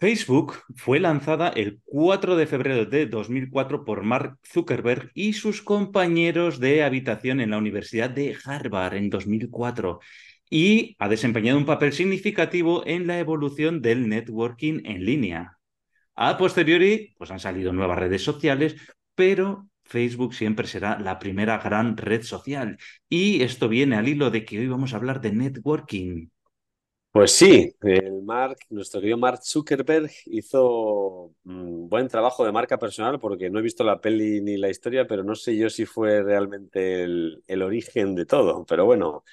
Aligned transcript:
Facebook 0.00 0.54
fue 0.76 1.00
lanzada 1.00 1.48
el 1.48 1.80
4 1.84 2.36
de 2.36 2.46
febrero 2.46 2.84
de 2.84 3.06
2004 3.06 3.84
por 3.84 4.04
Mark 4.04 4.38
Zuckerberg 4.46 5.10
y 5.12 5.32
sus 5.32 5.60
compañeros 5.60 6.60
de 6.60 6.84
habitación 6.84 7.40
en 7.40 7.50
la 7.50 7.58
Universidad 7.58 8.08
de 8.08 8.36
Harvard 8.44 8.94
en 8.94 9.10
2004 9.10 9.98
y 10.50 10.94
ha 11.00 11.08
desempeñado 11.08 11.58
un 11.58 11.66
papel 11.66 11.92
significativo 11.92 12.86
en 12.86 13.08
la 13.08 13.18
evolución 13.18 13.82
del 13.82 14.08
networking 14.08 14.82
en 14.84 15.04
línea. 15.04 15.58
A 16.14 16.38
posteriori, 16.38 17.14
pues 17.18 17.32
han 17.32 17.40
salido 17.40 17.72
nuevas 17.72 17.98
redes 17.98 18.22
sociales, 18.22 18.76
pero 19.16 19.68
Facebook 19.82 20.34
siempre 20.34 20.68
será 20.68 20.98
la 21.00 21.18
primera 21.18 21.58
gran 21.58 21.96
red 21.96 22.22
social. 22.22 22.78
Y 23.08 23.42
esto 23.42 23.68
viene 23.68 23.96
al 23.96 24.08
hilo 24.08 24.30
de 24.30 24.44
que 24.44 24.60
hoy 24.60 24.68
vamos 24.68 24.92
a 24.92 24.96
hablar 24.96 25.20
de 25.20 25.32
networking. 25.32 26.28
Pues 27.18 27.32
sí, 27.32 27.74
el 27.82 28.22
Mark, 28.22 28.58
nuestro 28.70 29.00
querido 29.00 29.18
Mark 29.18 29.40
Zuckerberg 29.42 30.08
hizo 30.26 31.34
un 31.44 31.88
buen 31.88 32.06
trabajo 32.06 32.44
de 32.44 32.52
marca 32.52 32.78
personal 32.78 33.18
porque 33.18 33.50
no 33.50 33.58
he 33.58 33.62
visto 33.62 33.82
la 33.82 34.00
peli 34.00 34.40
ni 34.40 34.56
la 34.56 34.68
historia, 34.68 35.04
pero 35.04 35.24
no 35.24 35.34
sé 35.34 35.56
yo 35.56 35.68
si 35.68 35.84
fue 35.84 36.22
realmente 36.22 37.02
el, 37.02 37.42
origen 37.60 38.14
de 38.14 38.24
todo. 38.24 38.64
Pero 38.66 38.84
bueno, 38.84 39.24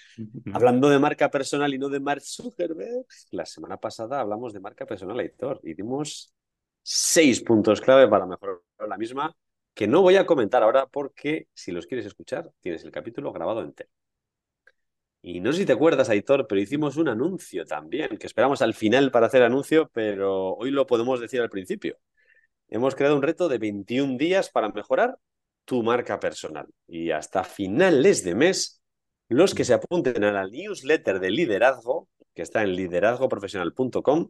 hablando 0.52 0.90
de 0.90 0.98
marca 0.98 1.30
personal 1.30 1.76
y 1.76 1.78
no 1.78 1.88
de 1.88 2.00
Mark 2.00 2.24
Zuckerberg, 2.24 3.06
la 3.30 3.46
semana 3.46 3.78
pasada 3.78 4.20
hablamos 4.20 4.52
de 4.52 4.62
marca 4.62 4.88
personal, 4.88 5.20
Héctor, 5.20 5.60
y 5.62 5.76
dimos 5.76 6.34
seis 6.82 7.40
puntos 7.40 7.82
clave 7.82 8.08
para 8.08 8.26
mejorar 8.26 8.62
la 8.80 8.98
misma, 8.98 9.38
que 9.76 9.86
no 9.86 10.02
voy 10.02 10.16
a 10.16 10.26
comentar 10.26 10.64
ahora 10.64 10.88
porque 10.88 11.50
si 11.54 11.72
los 11.72 11.86
quieres 11.86 12.08
escuchar, 12.08 12.52
tienes 12.62 12.84
el 12.84 12.90
capítulo 12.90 13.32
grabado 13.32 13.62
entero. 13.62 13.92
Y 15.28 15.40
no 15.40 15.52
sé 15.52 15.62
si 15.62 15.66
te 15.66 15.74
acuerdas, 15.74 16.10
Aitor, 16.10 16.46
pero 16.46 16.62
hicimos 16.62 16.98
un 16.98 17.08
anuncio 17.08 17.66
también, 17.66 18.16
que 18.20 18.28
esperamos 18.28 18.62
al 18.62 18.76
final 18.76 19.10
para 19.10 19.26
hacer 19.26 19.42
anuncio, 19.42 19.90
pero 19.92 20.54
hoy 20.54 20.70
lo 20.70 20.86
podemos 20.86 21.20
decir 21.20 21.42
al 21.42 21.50
principio. 21.50 21.98
Hemos 22.68 22.94
creado 22.94 23.16
un 23.16 23.24
reto 23.24 23.50
de 23.50 23.58
21 23.58 24.18
días 24.18 24.52
para 24.52 24.70
mejorar 24.70 25.18
tu 25.66 25.82
marca 25.82 26.20
personal. 26.20 26.68
Y 26.88 27.10
hasta 27.10 27.44
finales 27.44 28.24
de 28.24 28.36
mes, 28.36 28.84
los 29.28 29.56
que 29.56 29.66
se 29.66 29.74
apunten 29.74 30.24
a 30.26 30.32
la 30.32 30.48
newsletter 30.48 31.20
de 31.20 31.32
liderazgo, 31.32 32.08
que 32.36 32.44
está 32.44 32.62
en 32.62 32.76
liderazgoprofesional.com, 32.76 34.30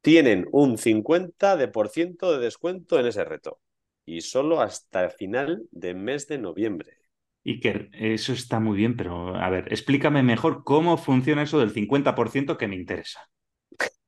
tienen 0.00 0.48
un 0.50 0.78
50% 0.78 2.32
de 2.32 2.38
descuento 2.40 2.98
en 2.98 3.06
ese 3.06 3.24
reto. 3.24 3.60
Y 4.04 4.22
solo 4.22 4.60
hasta 4.60 5.04
el 5.04 5.12
final 5.12 5.68
del 5.70 5.94
mes 5.94 6.26
de 6.26 6.38
noviembre. 6.38 7.03
Iker, 7.46 7.90
eso 7.92 8.32
está 8.32 8.58
muy 8.58 8.76
bien, 8.76 8.96
pero 8.96 9.36
a 9.36 9.50
ver, 9.50 9.70
explícame 9.70 10.22
mejor 10.22 10.64
cómo 10.64 10.96
funciona 10.96 11.42
eso 11.42 11.58
del 11.58 11.72
50% 11.72 12.56
que 12.56 12.68
me 12.68 12.76
interesa. 12.76 13.28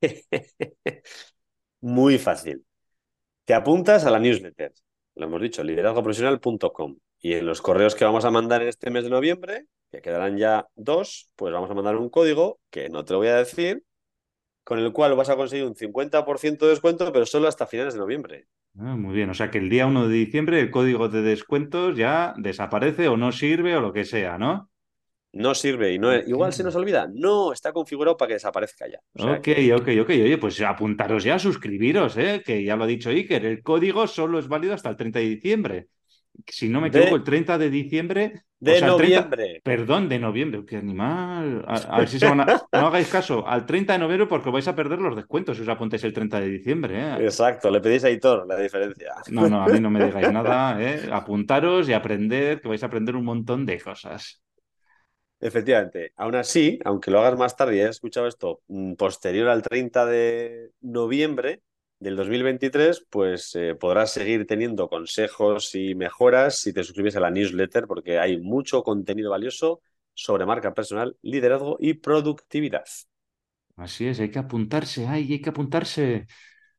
muy 1.81 2.19
fácil. 2.19 2.65
Te 3.45 3.55
apuntas 3.55 4.05
a 4.07 4.11
la 4.11 4.19
newsletter, 4.19 4.73
lo 5.15 5.27
hemos 5.27 5.41
dicho, 5.43 5.63
liderazgoprofesional.com. 5.63 6.97
Y 7.21 7.35
en 7.35 7.47
los 7.47 7.63
correos 7.63 7.95
que 7.95 8.05
vamos 8.05 8.25
a 8.25 8.31
mandar 8.31 8.63
en 8.63 8.69
este 8.69 8.91
mes 8.91 9.05
de 9.05 9.11
noviembre, 9.11 9.67
que 9.91 10.01
quedarán 10.01 10.37
ya 10.37 10.67
dos, 10.75 11.31
pues 11.37 11.53
vamos 11.53 11.71
a 11.71 11.75
mandar 11.75 11.97
un 11.97 12.09
código 12.09 12.59
que 12.71 12.89
no 12.89 13.05
te 13.05 13.13
lo 13.13 13.19
voy 13.19 13.29
a 13.29 13.37
decir, 13.37 13.83
con 14.67 14.81
el 14.81 14.93
cual 14.93 15.15
vas 15.15 15.31
a 15.31 15.37
conseguir 15.37 15.65
un 15.65 15.77
50% 15.77 16.59
de 16.59 16.71
descuento, 16.73 17.13
pero 17.13 17.25
solo 17.25 17.47
hasta 17.47 17.69
finales 17.69 17.95
de 17.95 18.01
noviembre. 18.01 18.49
Ah, 18.77 18.97
muy 18.97 19.15
bien, 19.15 19.31
o 19.31 19.35
sea 19.35 19.49
que 19.49 19.59
el 19.59 19.71
día 19.71 19.87
1 19.87 20.09
de 20.09 20.15
diciembre 20.15 20.59
el 20.59 20.73
código 20.73 21.09
de 21.09 21.23
descuentos 21.23 21.97
ya 21.97 22.35
desaparece 22.37 23.07
o 23.07 23.17
no 23.17 23.31
sirve 23.31 23.77
o 23.77 23.81
lo 23.81 23.93
que 23.93 24.05
sea, 24.05 24.39
¿no? 24.39 24.69
No 25.33 25.55
sirve 25.55 25.93
y 25.93 26.01
no 26.01 26.13
igual 26.17 26.53
se 26.53 26.65
nos 26.65 26.75
olvida. 26.75 27.09
No, 27.15 27.53
está 27.53 27.73
configurado 27.73 28.17
para 28.17 28.27
que 28.27 28.35
desaparezca 28.35 28.87
ya. 28.89 28.99
ok, 29.15 29.49
ok, 29.77 29.89
ok. 30.01 30.09
Oye, 30.09 30.39
pues 30.39 30.61
apuntaros 30.61 31.23
ya, 31.23 31.39
suscribiros, 31.39 32.17
¿eh? 32.17 32.43
que 32.45 32.65
ya 32.65 32.75
lo 32.75 32.85
ha 32.85 32.89
dicho 32.89 33.11
Iker, 33.11 33.47
el 33.47 33.63
código 33.63 34.09
solo 34.09 34.41
es 34.41 34.49
válido 34.49 34.75
hasta 34.75 34.89
el 34.89 34.97
30 34.97 35.21
de 35.21 35.25
diciembre 35.27 35.89
si 36.47 36.69
no 36.69 36.81
me 36.81 36.89
equivoco, 36.89 37.17
el 37.17 37.25
30 37.25 37.59
de 37.59 37.71
diciembre. 37.71 38.43
De 38.59 38.81
noviembre. 38.81 39.61
perdón, 39.63 40.09
de 40.09 40.19
noviembre. 40.19 40.65
Qué 40.67 40.77
animal. 40.77 41.65
A, 41.67 41.99
ver 41.99 42.09
si 42.09 42.19
se 42.19 42.27
van 42.27 42.41
a, 42.41 42.47
no 42.73 42.87
hagáis 42.87 43.09
caso. 43.09 43.47
Al 43.47 43.67
30 43.67 43.93
de 43.93 43.99
noviembre 43.99 44.27
porque 44.27 44.51
vais 44.51 44.67
a 44.67 44.75
perder 44.75 44.99
los 44.99 45.15
descuentos 45.15 45.57
si 45.57 45.63
os 45.63 45.69
apuntáis 45.69 46.05
el 46.05 46.13
30 46.13 46.41
de 46.41 46.49
diciembre. 46.49 46.99
¿eh? 46.99 47.25
Exacto, 47.25 47.71
le 47.71 47.81
pedís 47.81 48.05
a 48.05 48.11
Hitor 48.11 48.47
la 48.47 48.57
diferencia. 48.57 49.15
No, 49.31 49.49
no, 49.49 49.63
a 49.63 49.69
mí 49.69 49.79
no 49.79 49.91
me 49.91 50.05
digáis 50.07 50.33
nada. 50.33 50.83
¿eh? 50.83 51.09
Apuntaros 51.13 51.89
y 51.89 51.93
aprender, 51.93 52.61
que 52.61 52.69
vais 52.69 52.83
a 52.83 52.87
aprender 52.87 53.15
un 53.15 53.25
montón 53.25 53.67
de 53.67 53.81
cosas. 53.81 54.43
Efectivamente. 55.39 56.13
Aún 56.17 56.35
así, 56.35 56.79
aunque 56.85 57.11
lo 57.11 57.21
hagas 57.21 57.39
más 57.39 57.57
tarde 57.57 57.77
y 57.77 57.81
hayas 57.81 57.97
escuchado 57.97 58.27
esto 58.27 58.63
mm, 58.69 58.95
posterior 58.95 59.49
al 59.49 59.63
30 59.63 60.07
de 60.07 60.71
noviembre, 60.81 61.61
del 61.99 62.17
2023, 62.17 63.07
pues 63.09 63.55
eh, 63.55 63.75
podrás 63.75 64.13
seguir 64.13 64.47
teniendo 64.47 64.89
consejos 64.89 65.75
y 65.75 65.95
mejoras 65.95 66.59
si 66.59 66.73
te 66.73 66.85
suscribes 66.85 67.17
a 67.17 67.21
la 67.21 67.31
newsletter, 67.31 67.87
porque 67.87 68.19
hay 68.19 68.39
mucho 68.39 68.83
contenido 68.83 69.31
valioso 69.31 69.81
sobre 70.13 70.47
marca 70.47 70.75
personal, 70.75 71.17
liderazgo 71.23 71.77
y 71.81 71.95
productividad. 71.95 72.85
Así 73.77 74.07
es, 74.07 74.21
hay 74.21 74.31
que 74.31 74.39
apuntarse, 74.39 75.07
ay, 75.07 75.33
hay 75.33 75.41
que 75.41 75.51
apuntarse. 75.51 76.27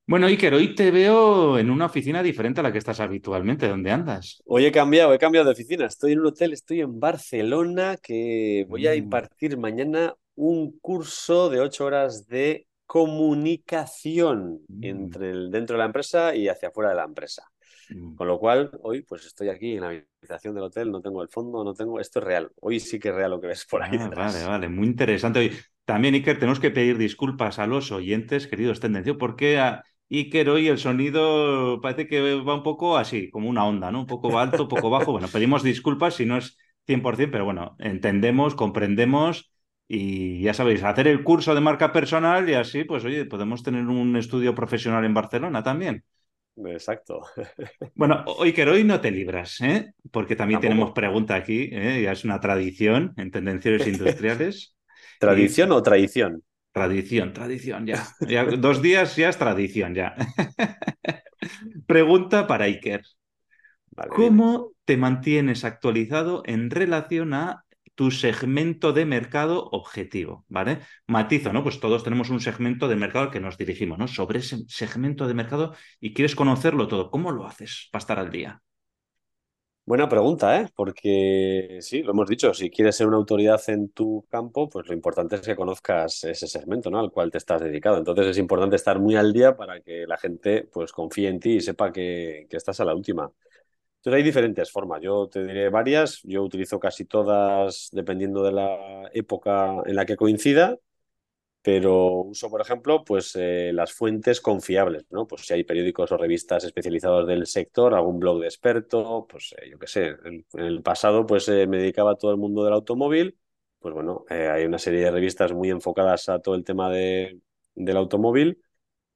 Bueno, 0.05 0.27
Iker, 0.27 0.53
hoy 0.53 0.73
te 0.73 0.89
veo 0.89 1.59
en 1.59 1.69
una 1.69 1.85
oficina 1.85 2.23
diferente 2.23 2.61
a 2.61 2.63
la 2.63 2.71
que 2.71 2.77
estás 2.77 2.99
habitualmente. 2.99 3.67
¿Dónde 3.67 3.91
andas? 3.91 4.41
Hoy 4.45 4.65
he 4.65 4.71
cambiado, 4.71 5.13
he 5.13 5.19
cambiado 5.19 5.45
de 5.45 5.51
oficina. 5.51 5.85
Estoy 5.85 6.13
en 6.13 6.19
un 6.21 6.27
hotel, 6.27 6.53
estoy 6.53 6.81
en 6.81 6.99
Barcelona, 6.99 7.97
que 8.01 8.65
voy 8.69 8.87
a 8.87 8.93
mm. 8.93 8.97
impartir 8.97 9.57
mañana 9.57 10.15
un 10.35 10.79
curso 10.79 11.49
de 11.49 11.59
ocho 11.59 11.85
horas 11.85 12.27
de 12.27 12.66
comunicación 12.87 14.61
mm. 14.67 14.83
entre 14.83 15.29
el, 15.29 15.51
dentro 15.51 15.75
de 15.75 15.79
la 15.79 15.85
empresa 15.85 16.33
y 16.33 16.47
hacia 16.47 16.69
afuera 16.69 16.89
de 16.89 16.95
la 16.95 17.03
empresa. 17.03 17.43
Mm. 17.89 18.15
Con 18.15 18.27
lo 18.27 18.39
cual, 18.39 18.71
hoy 18.81 19.03
pues 19.03 19.25
estoy 19.25 19.49
aquí 19.49 19.75
en 19.75 19.81
la 19.81 20.03
habitación 20.19 20.55
del 20.55 20.63
hotel, 20.63 20.89
no 20.89 21.01
tengo 21.01 21.21
el 21.21 21.29
fondo, 21.29 21.63
no 21.63 21.73
tengo... 21.73 21.99
Esto 21.99 22.19
es 22.19 22.25
real. 22.25 22.49
Hoy 22.61 22.79
sí 22.79 22.97
que 22.97 23.09
es 23.09 23.15
real 23.15 23.31
lo 23.31 23.41
que 23.41 23.47
ves 23.47 23.65
por 23.69 23.83
ahí. 23.83 23.97
Ah, 23.99 24.09
vale, 24.15 24.43
vale, 24.45 24.69
muy 24.69 24.87
interesante. 24.87 25.39
Hoy, 25.39 25.51
también, 25.85 26.15
Iker, 26.15 26.39
tenemos 26.39 26.59
que 26.59 26.71
pedir 26.71 26.97
disculpas 26.97 27.59
a 27.59 27.67
los 27.67 27.91
oyentes, 27.91 28.47
queridos 28.47 28.79
tendencio, 28.79 29.17
porque 29.17 29.59
a 29.59 29.83
Iker 30.09 30.49
hoy 30.49 30.67
el 30.69 30.77
sonido 30.77 31.79
parece 31.81 32.07
que 32.07 32.35
va 32.35 32.55
un 32.55 32.63
poco 32.63 32.97
así, 32.97 33.29
como 33.29 33.49
una 33.49 33.65
onda, 33.65 33.91
¿no? 33.91 34.01
Un 34.01 34.07
poco 34.07 34.39
alto, 34.39 34.63
un 34.63 34.69
poco 34.69 34.89
bajo. 34.89 35.11
Bueno, 35.11 35.27
pedimos 35.27 35.63
disculpas 35.63 36.15
si 36.15 36.25
no 36.25 36.37
es 36.37 36.57
100%, 36.87 37.29
pero 37.31 37.45
bueno, 37.45 37.75
entendemos, 37.79 38.55
comprendemos 38.55 39.51
y 39.87 40.41
ya 40.41 40.53
sabéis, 40.53 40.83
hacer 40.83 41.07
el 41.07 41.23
curso 41.23 41.55
de 41.55 41.61
marca 41.61 41.93
personal 41.93 42.49
y 42.49 42.53
así, 42.53 42.83
pues 42.83 43.05
oye, 43.05 43.25
podemos 43.25 43.63
tener 43.63 43.85
un 43.85 44.15
estudio 44.17 44.53
profesional 44.53 45.05
en 45.05 45.13
Barcelona 45.13 45.63
también. 45.63 46.03
Exacto. 46.65 47.21
Bueno, 47.95 48.23
hoy 48.25 48.51
que 48.51 48.63
hoy 48.63 48.83
no 48.83 48.99
te 48.99 49.11
libras, 49.11 49.61
¿eh? 49.61 49.93
porque 50.11 50.35
también 50.35 50.59
tenemos 50.59 50.91
pregunta 50.91 51.35
aquí, 51.35 51.69
¿eh? 51.71 52.01
ya 52.01 52.11
es 52.11 52.25
una 52.25 52.39
tradición 52.39 53.13
en 53.17 53.31
tendencias 53.31 53.87
industriales. 53.87 54.75
¿Tradición 55.19 55.71
o 55.71 55.81
tradición? 55.81 56.43
Tradición, 56.71 57.33
tradición, 57.33 57.85
ya. 57.85 58.03
ya. 58.27 58.43
Dos 58.43 58.81
días 58.81 59.15
ya 59.15 59.29
es 59.29 59.37
tradición, 59.37 59.95
ya. 59.95 60.15
pregunta 61.87 62.45
para 62.45 62.65
Iker. 62.65 63.03
¿Cómo 64.09 64.73
te 64.85 64.97
mantienes 64.97 65.63
actualizado 65.63 66.43
en 66.45 66.69
relación 66.69 67.33
a 67.33 67.65
tu 67.97 68.11
segmento 68.11 68.93
de 68.93 69.05
mercado 69.05 69.69
objetivo, 69.71 70.45
¿vale? 70.49 70.81
Matizo, 71.07 71.51
¿no? 71.51 71.63
Pues 71.63 71.79
todos 71.79 72.03
tenemos 72.03 72.29
un 72.29 72.39
segmento 72.39 72.87
de 72.87 72.95
mercado 72.95 73.25
al 73.25 73.31
que 73.31 73.39
nos 73.39 73.57
dirigimos, 73.57 73.97
¿no? 73.97 74.07
Sobre 74.07 74.39
ese 74.39 74.59
segmento 74.67 75.27
de 75.27 75.33
mercado 75.33 75.73
y 75.99 76.13
quieres 76.13 76.35
conocerlo 76.35 76.87
todo. 76.87 77.09
¿Cómo 77.09 77.31
lo 77.31 77.47
haces 77.47 77.89
para 77.91 78.01
estar 78.01 78.19
al 78.19 78.29
día? 78.29 78.61
Buena 79.83 80.07
pregunta, 80.09 80.61
¿eh? 80.61 80.67
Porque 80.75 81.79
sí, 81.81 82.03
lo 82.03 82.11
hemos 82.11 82.27
dicho, 82.29 82.53
si 82.53 82.69
quieres 82.69 82.95
ser 82.95 83.07
una 83.07 83.17
autoridad 83.17 83.59
en 83.69 83.89
tu 83.89 84.27
campo, 84.29 84.69
pues 84.69 84.85
lo 84.87 84.93
importante 84.93 85.37
es 85.37 85.41
que 85.41 85.55
conozcas 85.55 86.23
ese 86.25 86.45
segmento, 86.45 86.91
¿no? 86.91 86.99
Al 86.99 87.09
cual 87.09 87.31
te 87.31 87.39
estás 87.39 87.61
dedicado. 87.61 87.97
Entonces 87.97 88.27
es 88.27 88.37
importante 88.37 88.75
estar 88.75 88.99
muy 88.99 89.15
al 89.15 89.33
día 89.33 89.57
para 89.57 89.79
que 89.81 90.05
la 90.05 90.17
gente, 90.17 90.69
pues, 90.71 90.91
confíe 90.91 91.29
en 91.29 91.39
ti 91.39 91.53
y 91.55 91.61
sepa 91.61 91.91
que, 91.91 92.45
que 92.49 92.57
estás 92.57 92.79
a 92.79 92.85
la 92.85 92.93
última. 92.93 93.31
Entonces 94.07 94.19
hay 94.19 94.23
diferentes 94.23 94.71
formas, 94.71 95.01
yo 95.01 95.27
te 95.27 95.43
diré 95.45 95.67
varias, 95.67 96.21
yo 96.23 96.41
utilizo 96.41 96.79
casi 96.79 97.03
todas 97.03 97.89
dependiendo 97.91 98.41
de 98.41 98.53
la 98.53 99.09
época 99.13 99.83
en 99.85 99.97
la 99.97 100.05
que 100.05 100.15
coincida, 100.15 100.77
pero 101.61 102.21
uso, 102.21 102.49
por 102.49 102.61
ejemplo, 102.61 103.03
pues 103.03 103.35
eh, 103.35 103.71
las 103.73 103.91
fuentes 103.91 104.39
confiables, 104.39 105.07
¿no? 105.11 105.27
Pues 105.27 105.41
si 105.41 105.55
hay 105.55 105.65
periódicos 105.65 106.09
o 106.13 106.17
revistas 106.17 106.63
especializados 106.63 107.27
del 107.27 107.47
sector, 107.47 107.93
algún 107.93 108.19
blog 108.19 108.39
de 108.39 108.47
experto, 108.47 109.27
pues 109.29 109.53
eh, 109.61 109.71
yo 109.71 109.79
qué 109.79 109.87
sé, 109.87 110.15
en, 110.23 110.45
el 110.53 110.81
pasado 110.83 111.25
pues 111.25 111.49
eh, 111.49 111.67
me 111.67 111.77
dedicaba 111.77 112.11
a 112.13 112.15
todo 112.15 112.31
el 112.31 112.37
mundo 112.37 112.63
del 112.63 112.75
automóvil, 112.75 113.37
pues 113.79 113.93
bueno, 113.93 114.23
hay 114.29 114.63
una 114.63 114.79
serie 114.79 115.01
de 115.01 115.11
revistas 115.11 115.51
muy 115.51 115.69
enfocadas 115.69 116.29
a 116.29 116.39
todo 116.39 116.55
el 116.55 116.63
tema 116.63 116.89
de, 116.89 117.41
del 117.75 117.97
automóvil, 117.97 118.61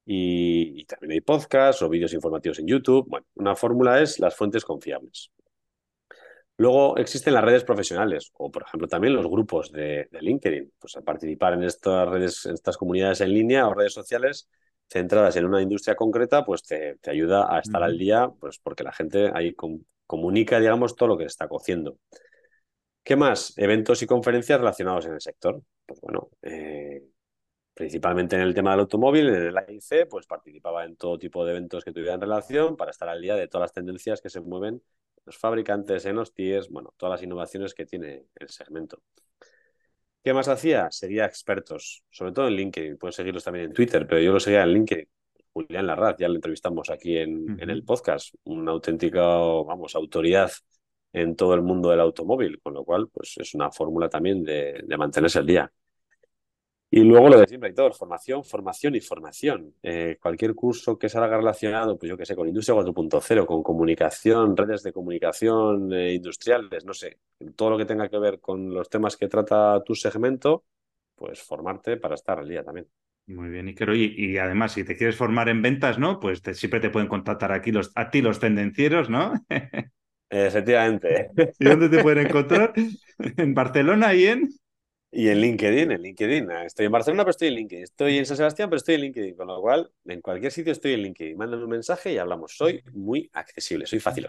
y, 0.04 0.84
también 0.84 1.12
hay 1.12 1.20
podcasts 1.20 1.82
o 1.82 1.88
vídeos 1.88 2.12
informativos 2.12 2.58
en 2.58 2.66
YouTube. 2.66 3.08
Bueno, 3.08 3.26
una 3.34 3.54
fórmula 3.54 4.00
es 4.00 4.18
las 4.18 4.34
fuentes 4.34 4.64
confiables. 4.64 5.30
Luego 6.56 6.96
existen 6.96 7.34
las 7.34 7.44
redes 7.44 7.64
profesionales 7.64 8.30
o, 8.34 8.50
por 8.50 8.62
ejemplo, 8.62 8.86
también 8.88 9.14
los 9.14 9.26
grupos 9.26 9.72
de, 9.72 10.08
LinkedIn. 10.12 10.72
Pues 10.78 10.96
a 10.96 11.02
participar 11.02 11.54
en 11.54 11.64
estas 11.64 12.08
redes, 12.08 12.46
en 12.46 12.54
estas 12.54 12.76
comunidades 12.76 13.20
en 13.20 13.32
línea 13.32 13.66
o 13.66 13.74
redes 13.74 13.94
sociales 13.94 14.48
centradas 14.88 15.36
en 15.36 15.46
una 15.46 15.62
industria 15.62 15.96
concreta, 15.96 16.44
pues 16.44 16.62
te, 16.62 16.98
ayuda 17.06 17.54
a 17.54 17.60
estar 17.60 17.82
al 17.82 17.96
día, 17.96 18.28
pues 18.38 18.58
porque 18.58 18.84
la 18.84 18.92
gente 18.92 19.30
ahí 19.34 19.54
comunica, 20.06 20.60
digamos, 20.60 20.94
todo 20.96 21.08
lo 21.10 21.18
que 21.18 21.24
está 21.24 21.48
cociendo. 21.48 21.96
¿Qué 23.02 23.16
más? 23.16 23.54
Eventos 23.56 24.02
y 24.02 24.06
conferencias 24.06 24.58
relacionados 24.58 25.06
en 25.06 25.14
el 25.14 25.20
sector. 25.20 25.62
Pues 25.86 26.00
bueno, 26.00 26.28
eh, 26.42 27.02
principalmente 27.74 28.36
en 28.36 28.42
el 28.42 28.54
tema 28.54 28.72
del 28.72 28.80
automóvil, 28.80 29.28
en 29.28 29.42
el 29.42 29.56
AIC, 29.56 30.08
pues 30.08 30.26
participaba 30.26 30.84
en 30.84 30.96
todo 30.96 31.18
tipo 31.18 31.44
de 31.44 31.52
eventos 31.52 31.84
que 31.84 31.92
tuvieran 31.92 32.20
relación 32.20 32.76
para 32.76 32.90
estar 32.90 33.08
al 33.08 33.22
día 33.22 33.34
de 33.34 33.48
todas 33.48 33.64
las 33.64 33.72
tendencias 33.72 34.20
que 34.20 34.30
se 34.30 34.40
mueven 34.40 34.74
en 34.74 35.22
los 35.24 35.38
fabricantes, 35.38 36.04
en 36.06 36.16
los 36.16 36.34
TIEs, 36.34 36.68
bueno, 36.68 36.92
todas 36.96 37.18
las 37.18 37.22
innovaciones 37.22 37.74
que 37.74 37.86
tiene 37.86 38.26
el 38.36 38.48
segmento. 38.48 39.00
¿Qué 40.22 40.32
más 40.32 40.46
hacía? 40.46 40.88
Seguía 40.90 41.24
expertos, 41.24 42.04
sobre 42.10 42.32
todo 42.32 42.46
en 42.46 42.54
LinkedIn. 42.54 42.96
Pueden 42.96 43.12
seguirlos 43.12 43.42
también 43.42 43.66
en 43.66 43.72
Twitter, 43.72 44.06
pero 44.06 44.20
yo 44.20 44.32
lo 44.32 44.38
seguía 44.38 44.62
en 44.62 44.72
LinkedIn. 44.72 45.08
Julián 45.52 45.86
Larraz, 45.86 46.16
ya 46.18 46.28
lo 46.28 46.36
entrevistamos 46.36 46.90
aquí 46.90 47.18
en, 47.18 47.58
el 47.58 47.84
podcast, 47.84 48.34
una 48.44 48.72
auténtica, 48.72 49.20
vamos, 49.20 49.94
autoridad 49.94 50.50
en 51.12 51.36
todo 51.36 51.54
el 51.54 51.62
mundo 51.62 51.90
del 51.90 52.00
automóvil, 52.00 52.60
con 52.62 52.72
lo 52.74 52.84
cual, 52.84 53.08
pues 53.08 53.34
es 53.38 53.52
una 53.54 53.70
fórmula 53.70 54.08
también 54.08 54.42
de, 54.44 54.82
de 54.86 54.96
mantenerse 54.96 55.40
al 55.40 55.46
día. 55.46 55.72
Y 56.94 57.00
luego 57.04 57.30
lo 57.30 57.40
de 57.40 57.46
siempre, 57.46 57.70
Héctor, 57.70 57.94
formación, 57.94 58.44
formación 58.44 58.94
y 58.94 59.00
formación. 59.00 59.74
Eh, 59.82 60.18
cualquier 60.20 60.54
curso 60.54 60.98
que 60.98 61.08
salga 61.08 61.38
relacionado, 61.38 61.96
pues 61.96 62.10
yo 62.10 62.18
qué 62.18 62.26
sé, 62.26 62.36
con 62.36 62.46
Industria 62.46 62.74
4.0, 62.74 63.46
con 63.46 63.62
comunicación, 63.62 64.54
redes 64.54 64.82
de 64.82 64.92
comunicación 64.92 65.90
eh, 65.90 66.12
industriales, 66.12 66.84
no 66.84 66.92
sé, 66.92 67.16
todo 67.56 67.70
lo 67.70 67.78
que 67.78 67.86
tenga 67.86 68.10
que 68.10 68.18
ver 68.18 68.40
con 68.40 68.74
los 68.74 68.90
temas 68.90 69.16
que 69.16 69.26
trata 69.26 69.82
tu 69.82 69.94
segmento, 69.94 70.64
pues 71.14 71.40
formarte 71.40 71.96
para 71.96 72.14
estar 72.14 72.38
al 72.38 72.46
día 72.46 72.62
también. 72.62 72.86
Muy 73.26 73.48
bien, 73.48 73.68
Iker. 73.68 73.88
Y, 73.94 74.14
y 74.14 74.36
además, 74.36 74.72
si 74.72 74.84
te 74.84 74.94
quieres 74.94 75.16
formar 75.16 75.48
en 75.48 75.62
ventas, 75.62 75.98
¿no? 75.98 76.20
Pues 76.20 76.42
siempre 76.52 76.80
te 76.80 76.90
pueden 76.90 77.08
contactar 77.08 77.52
aquí 77.52 77.72
los, 77.72 77.90
a 77.94 78.10
ti 78.10 78.20
los 78.20 78.38
tendencieros, 78.38 79.08
¿no? 79.08 79.32
Efectivamente. 80.28 81.30
¿Y 81.58 81.64
dónde 81.64 81.88
te 81.88 82.02
pueden 82.02 82.26
encontrar? 82.26 82.74
¿En 83.38 83.54
Barcelona 83.54 84.12
y 84.12 84.26
en? 84.26 84.48
Y 85.14 85.28
en 85.28 85.42
LinkedIn, 85.42 85.92
en 85.92 86.02
LinkedIn. 86.02 86.50
Estoy 86.64 86.86
en 86.86 86.92
Barcelona, 86.92 87.22
pero 87.22 87.32
estoy 87.32 87.48
en 87.48 87.54
LinkedIn. 87.56 87.84
Estoy 87.84 88.16
en 88.16 88.24
San 88.24 88.38
Sebastián, 88.38 88.70
pero 88.70 88.78
estoy 88.78 88.94
en 88.94 89.02
LinkedIn. 89.02 89.36
Con 89.36 89.46
lo 89.46 89.60
cual, 89.60 89.90
en 90.06 90.22
cualquier 90.22 90.50
sitio 90.50 90.72
estoy 90.72 90.94
en 90.94 91.02
LinkedIn. 91.02 91.36
Mándame 91.36 91.64
un 91.64 91.70
mensaje 91.70 92.14
y 92.14 92.18
hablamos. 92.18 92.56
Soy 92.56 92.82
muy 92.94 93.28
accesible, 93.34 93.84
soy 93.84 94.00
fácil. 94.00 94.26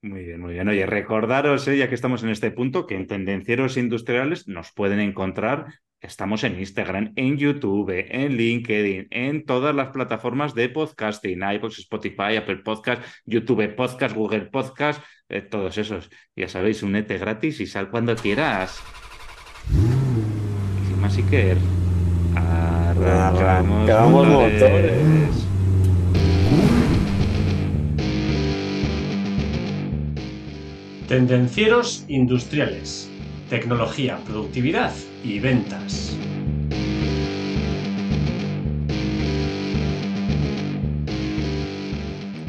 Muy 0.00 0.24
bien, 0.24 0.40
muy 0.40 0.54
bien. 0.54 0.66
Oye, 0.66 0.86
recordaros, 0.86 1.68
eh, 1.68 1.76
ya 1.76 1.90
que 1.90 1.94
estamos 1.94 2.22
en 2.22 2.30
este 2.30 2.50
punto, 2.50 2.86
que 2.86 2.94
en 2.94 3.06
Tendencieros 3.06 3.76
Industriales 3.76 4.48
nos 4.48 4.72
pueden 4.72 4.98
encontrar. 4.98 5.66
Estamos 6.00 6.42
en 6.44 6.58
Instagram, 6.58 7.12
en 7.16 7.36
YouTube, 7.36 7.90
en 7.90 8.36
LinkedIn, 8.36 9.08
en 9.10 9.44
todas 9.44 9.74
las 9.74 9.88
plataformas 9.90 10.54
de 10.54 10.70
podcasting, 10.70 11.42
iVoox, 11.42 11.78
Spotify, 11.80 12.36
Apple 12.36 12.58
Podcast, 12.58 13.02
YouTube 13.26 13.74
Podcast, 13.74 14.14
Google 14.14 14.46
Podcast, 14.46 15.02
eh, 15.28 15.42
todos 15.42 15.76
esos. 15.76 16.10
Ya 16.34 16.48
sabéis, 16.48 16.82
únete 16.82 17.18
gratis 17.18 17.60
y 17.60 17.66
sal 17.66 17.90
cuando 17.90 18.16
quieras. 18.16 18.82
Así 21.14 21.22
que 21.22 21.54
arrancamos, 23.06 24.26
motores. 24.26 25.46
Tendencieros 31.06 32.04
industriales, 32.08 33.08
tecnología, 33.48 34.18
productividad 34.26 34.92
y 35.22 35.38
ventas. 35.38 36.18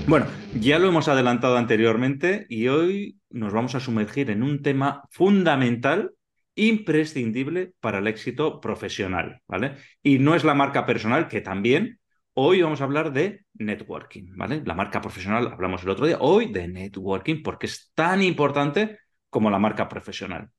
Bueno, 0.08 0.26
ya 0.60 0.80
lo 0.80 0.88
hemos 0.88 1.08
adelantado 1.08 1.58
anteriormente 1.58 2.48
y 2.50 2.70
hoy 2.70 3.20
nos 3.30 3.54
vamos 3.54 3.76
a 3.76 3.80
sumergir 3.80 4.32
en 4.32 4.42
un 4.42 4.64
tema 4.64 5.04
fundamental 5.12 6.16
imprescindible 6.56 7.74
para 7.80 8.00
el 8.00 8.08
éxito 8.08 8.60
profesional, 8.62 9.42
¿vale? 9.48 9.76
Y 10.02 10.20
no 10.20 10.36
es 10.36 10.44
la 10.44 10.54
marca 10.54 10.86
personal, 10.86 11.28
que 11.28 11.42
también. 11.42 12.00
Hoy 12.34 12.62
vamos 12.62 12.82
a 12.82 12.84
hablar 12.84 13.14
de 13.14 13.46
networking, 13.54 14.36
¿vale? 14.36 14.62
La 14.66 14.74
marca 14.74 15.00
profesional, 15.00 15.48
hablamos 15.54 15.84
el 15.84 15.90
otro 15.90 16.06
día, 16.06 16.18
hoy 16.20 16.52
de 16.52 16.68
networking, 16.68 17.42
porque 17.44 17.68
es 17.68 17.92
tan 17.96 18.22
importante 18.22 19.00
como 19.30 19.50
la 19.50 19.60
marca 19.60 19.88
profesional. 19.88 20.50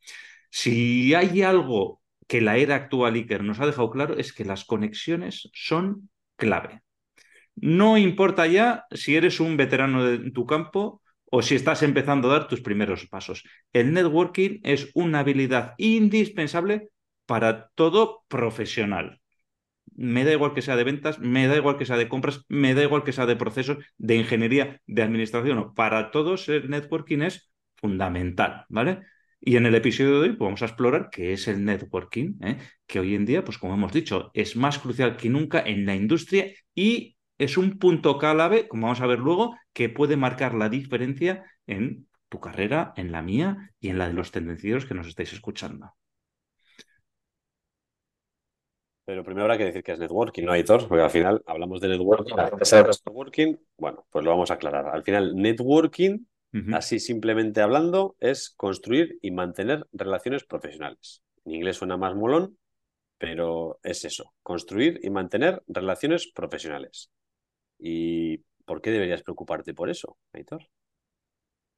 Si 0.50 1.14
hay 1.14 1.42
algo 1.42 2.00
que 2.26 2.40
la 2.40 2.56
era 2.56 2.76
actual 2.76 3.14
Iker 3.14 3.44
nos 3.44 3.60
ha 3.60 3.66
dejado 3.66 3.90
claro, 3.90 4.16
es 4.16 4.32
que 4.32 4.44
las 4.44 4.64
conexiones 4.64 5.50
son 5.52 6.10
clave. 6.36 6.82
No 7.56 7.96
importa 7.98 8.46
ya 8.46 8.84
si 8.90 9.16
eres 9.16 9.40
un 9.40 9.56
veterano 9.56 10.04
de 10.04 10.30
tu 10.30 10.46
campo 10.46 11.02
o 11.30 11.42
si 11.42 11.54
estás 11.54 11.82
empezando 11.82 12.30
a 12.30 12.38
dar 12.38 12.48
tus 12.48 12.60
primeros 12.60 13.06
pasos. 13.06 13.44
El 13.72 13.92
networking 13.92 14.60
es 14.62 14.90
una 14.94 15.20
habilidad 15.20 15.74
indispensable 15.78 16.90
para 17.26 17.68
todo 17.74 18.24
profesional. 18.28 19.20
Me 19.94 20.24
da 20.24 20.32
igual 20.32 20.54
que 20.54 20.62
sea 20.62 20.76
de 20.76 20.84
ventas, 20.84 21.18
me 21.18 21.46
da 21.46 21.56
igual 21.56 21.78
que 21.78 21.86
sea 21.86 21.96
de 21.96 22.08
compras, 22.08 22.44
me 22.48 22.74
da 22.74 22.82
igual 22.82 23.02
que 23.02 23.12
sea 23.12 23.26
de 23.26 23.36
procesos, 23.36 23.78
de 23.96 24.16
ingeniería, 24.16 24.80
de 24.86 25.02
administración. 25.02 25.74
Para 25.74 26.10
todos 26.10 26.48
el 26.48 26.68
networking 26.70 27.22
es 27.22 27.50
fundamental, 27.76 28.66
¿vale? 28.68 29.00
Y 29.40 29.56
en 29.56 29.66
el 29.66 29.74
episodio 29.74 30.20
de 30.20 30.28
hoy 30.28 30.28
pues, 30.30 30.46
vamos 30.46 30.62
a 30.62 30.66
explorar 30.66 31.08
qué 31.10 31.32
es 31.32 31.46
el 31.48 31.64
networking, 31.64 32.34
¿eh? 32.42 32.58
que 32.86 33.00
hoy 33.00 33.14
en 33.14 33.26
día, 33.26 33.44
pues 33.44 33.58
como 33.58 33.74
hemos 33.74 33.92
dicho, 33.92 34.30
es 34.34 34.56
más 34.56 34.78
crucial 34.78 35.16
que 35.16 35.28
nunca 35.28 35.60
en 35.60 35.86
la 35.86 35.94
industria 35.94 36.52
y 36.74 37.15
es 37.38 37.56
un 37.56 37.78
punto 37.78 38.18
clave, 38.18 38.68
como 38.68 38.86
vamos 38.86 39.00
a 39.00 39.06
ver 39.06 39.18
luego, 39.18 39.56
que 39.72 39.88
puede 39.88 40.16
marcar 40.16 40.54
la 40.54 40.68
diferencia 40.68 41.44
en 41.66 42.08
tu 42.28 42.40
carrera, 42.40 42.92
en 42.96 43.12
la 43.12 43.22
mía 43.22 43.72
y 43.80 43.88
en 43.90 43.98
la 43.98 44.08
de 44.08 44.14
los 44.14 44.30
tendencieros 44.30 44.86
que 44.86 44.94
nos 44.94 45.06
estáis 45.06 45.32
escuchando. 45.32 45.94
Pero 49.04 49.22
primero 49.22 49.44
habrá 49.44 49.56
que 49.56 49.66
decir 49.66 49.84
que 49.84 49.92
es 49.92 50.00
networking, 50.00 50.42
no 50.42 50.54
editor, 50.54 50.88
porque 50.88 51.04
al 51.04 51.10
final 51.10 51.40
hablamos 51.46 51.80
de 51.80 51.88
networking. 51.88 52.34
networking, 52.34 53.56
bueno, 53.78 54.04
pues 54.10 54.24
lo 54.24 54.32
vamos 54.32 54.50
a 54.50 54.54
aclarar. 54.54 54.88
Al 54.88 55.04
final, 55.04 55.36
networking, 55.36 56.26
así 56.72 56.98
simplemente 56.98 57.60
hablando, 57.60 58.16
es 58.18 58.50
construir 58.50 59.18
y 59.22 59.30
mantener 59.30 59.86
relaciones 59.92 60.42
profesionales. 60.42 61.22
En 61.44 61.52
inglés 61.54 61.76
suena 61.76 61.96
más 61.96 62.16
molón, 62.16 62.58
pero 63.16 63.78
es 63.84 64.04
eso, 64.04 64.34
construir 64.42 64.98
y 65.02 65.10
mantener 65.10 65.62
relaciones 65.68 66.26
profesionales. 66.34 67.12
¿Y 67.78 68.38
por 68.64 68.80
qué 68.80 68.90
deberías 68.90 69.22
preocuparte 69.22 69.74
por 69.74 69.90
eso, 69.90 70.18
Aitor? 70.32 70.68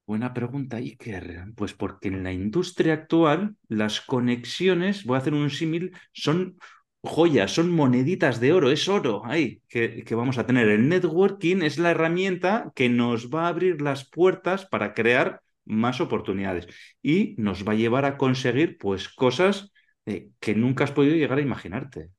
Buena 0.06 0.32
pregunta, 0.32 0.78
Iker. 0.78 1.52
Pues 1.54 1.74
porque 1.74 2.08
en 2.08 2.24
la 2.24 2.32
industria 2.32 2.94
actual 2.94 3.56
las 3.68 4.00
conexiones, 4.00 5.04
voy 5.04 5.16
a 5.16 5.18
hacer 5.18 5.34
un 5.34 5.50
símil, 5.50 5.92
son 6.12 6.56
joyas, 7.02 7.52
son 7.52 7.70
moneditas 7.70 8.40
de 8.40 8.52
oro, 8.52 8.70
es 8.70 8.88
oro 8.88 9.22
ahí 9.26 9.62
que, 9.68 10.04
vamos 10.12 10.38
a 10.38 10.46
tener. 10.46 10.68
El 10.68 10.88
networking 10.88 11.62
es 11.62 11.78
la 11.78 11.90
herramienta 11.90 12.72
que 12.74 12.88
nos 12.88 13.28
va 13.28 13.44
a 13.44 13.48
abrir 13.48 13.82
las 13.82 14.08
puertas 14.08 14.66
para 14.66 14.94
crear 14.94 15.42
más 15.66 16.00
oportunidades 16.00 16.66
y 17.02 17.34
nos 17.38 17.68
va 17.68 17.72
a 17.72 17.76
llevar 17.76 18.06
a 18.06 18.16
conseguir 18.16 18.78
pues 18.78 19.08
cosas 19.10 19.72
eh, 20.06 20.30
que 20.40 20.54
nunca 20.54 20.84
has 20.84 20.92
podido 20.92 21.16
llegar 21.16 21.38
a 21.38 21.42
imaginarte. 21.42 22.10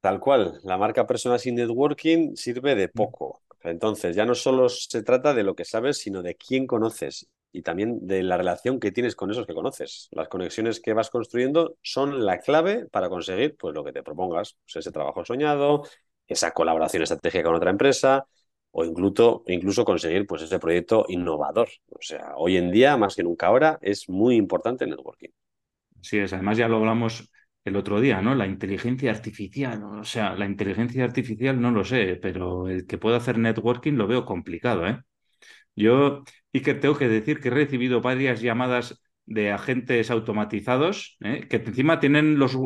Tal 0.00 0.18
cual, 0.18 0.58
la 0.64 0.78
marca 0.78 1.06
personal 1.06 1.38
sin 1.38 1.56
networking 1.56 2.34
sirve 2.34 2.74
de 2.74 2.88
poco. 2.88 3.42
Entonces, 3.62 4.16
ya 4.16 4.24
no 4.24 4.34
solo 4.34 4.68
se 4.70 5.02
trata 5.02 5.34
de 5.34 5.42
lo 5.42 5.54
que 5.54 5.66
sabes, 5.66 5.98
sino 5.98 6.22
de 6.22 6.36
quién 6.36 6.66
conoces 6.66 7.28
y 7.52 7.62
también 7.62 8.06
de 8.06 8.22
la 8.22 8.38
relación 8.38 8.80
que 8.80 8.92
tienes 8.92 9.14
con 9.14 9.30
esos 9.30 9.46
que 9.46 9.52
conoces. 9.52 10.08
Las 10.12 10.28
conexiones 10.28 10.80
que 10.80 10.94
vas 10.94 11.10
construyendo 11.10 11.76
son 11.82 12.24
la 12.24 12.38
clave 12.38 12.86
para 12.86 13.10
conseguir 13.10 13.56
pues, 13.58 13.74
lo 13.74 13.84
que 13.84 13.92
te 13.92 14.02
propongas, 14.02 14.56
pues, 14.64 14.76
ese 14.76 14.90
trabajo 14.90 15.22
soñado, 15.24 15.82
esa 16.26 16.52
colaboración 16.52 17.02
estratégica 17.02 17.44
con 17.44 17.56
otra 17.56 17.70
empresa 17.70 18.26
o 18.70 18.84
incluso, 18.84 19.42
incluso 19.48 19.84
conseguir 19.84 20.26
pues, 20.26 20.40
ese 20.42 20.58
proyecto 20.58 21.04
innovador. 21.08 21.68
O 21.90 22.00
sea, 22.00 22.32
hoy 22.36 22.56
en 22.56 22.70
día, 22.70 22.96
más 22.96 23.16
que 23.16 23.22
nunca 23.22 23.48
ahora, 23.48 23.78
es 23.82 24.08
muy 24.08 24.36
importante 24.36 24.84
el 24.84 24.90
networking. 24.90 25.30
Sí, 26.00 26.18
es. 26.18 26.32
Además, 26.32 26.56
ya 26.56 26.68
lo 26.68 26.76
hablamos 26.78 27.30
el 27.64 27.76
otro 27.76 28.00
día, 28.00 28.22
¿no? 28.22 28.34
La 28.34 28.46
inteligencia 28.46 29.10
artificial, 29.10 29.82
o 29.84 30.04
sea, 30.04 30.34
la 30.34 30.46
inteligencia 30.46 31.04
artificial 31.04 31.60
no 31.60 31.70
lo 31.70 31.84
sé, 31.84 32.18
pero 32.20 32.68
el 32.68 32.86
que 32.86 32.98
pueda 32.98 33.18
hacer 33.18 33.38
networking 33.38 33.94
lo 33.94 34.06
veo 34.06 34.24
complicado, 34.24 34.86
¿eh? 34.86 35.00
Yo, 35.76 36.24
y 36.52 36.60
que 36.60 36.74
tengo 36.74 36.96
que 36.98 37.08
decir 37.08 37.40
que 37.40 37.48
he 37.48 37.52
recibido 37.52 38.00
varias 38.00 38.40
llamadas 38.40 39.00
de 39.26 39.52
agentes 39.52 40.10
automatizados 40.10 41.16
¿eh? 41.20 41.46
que 41.48 41.56
encima 41.56 42.00
tienen 42.00 42.38
los, 42.38 42.58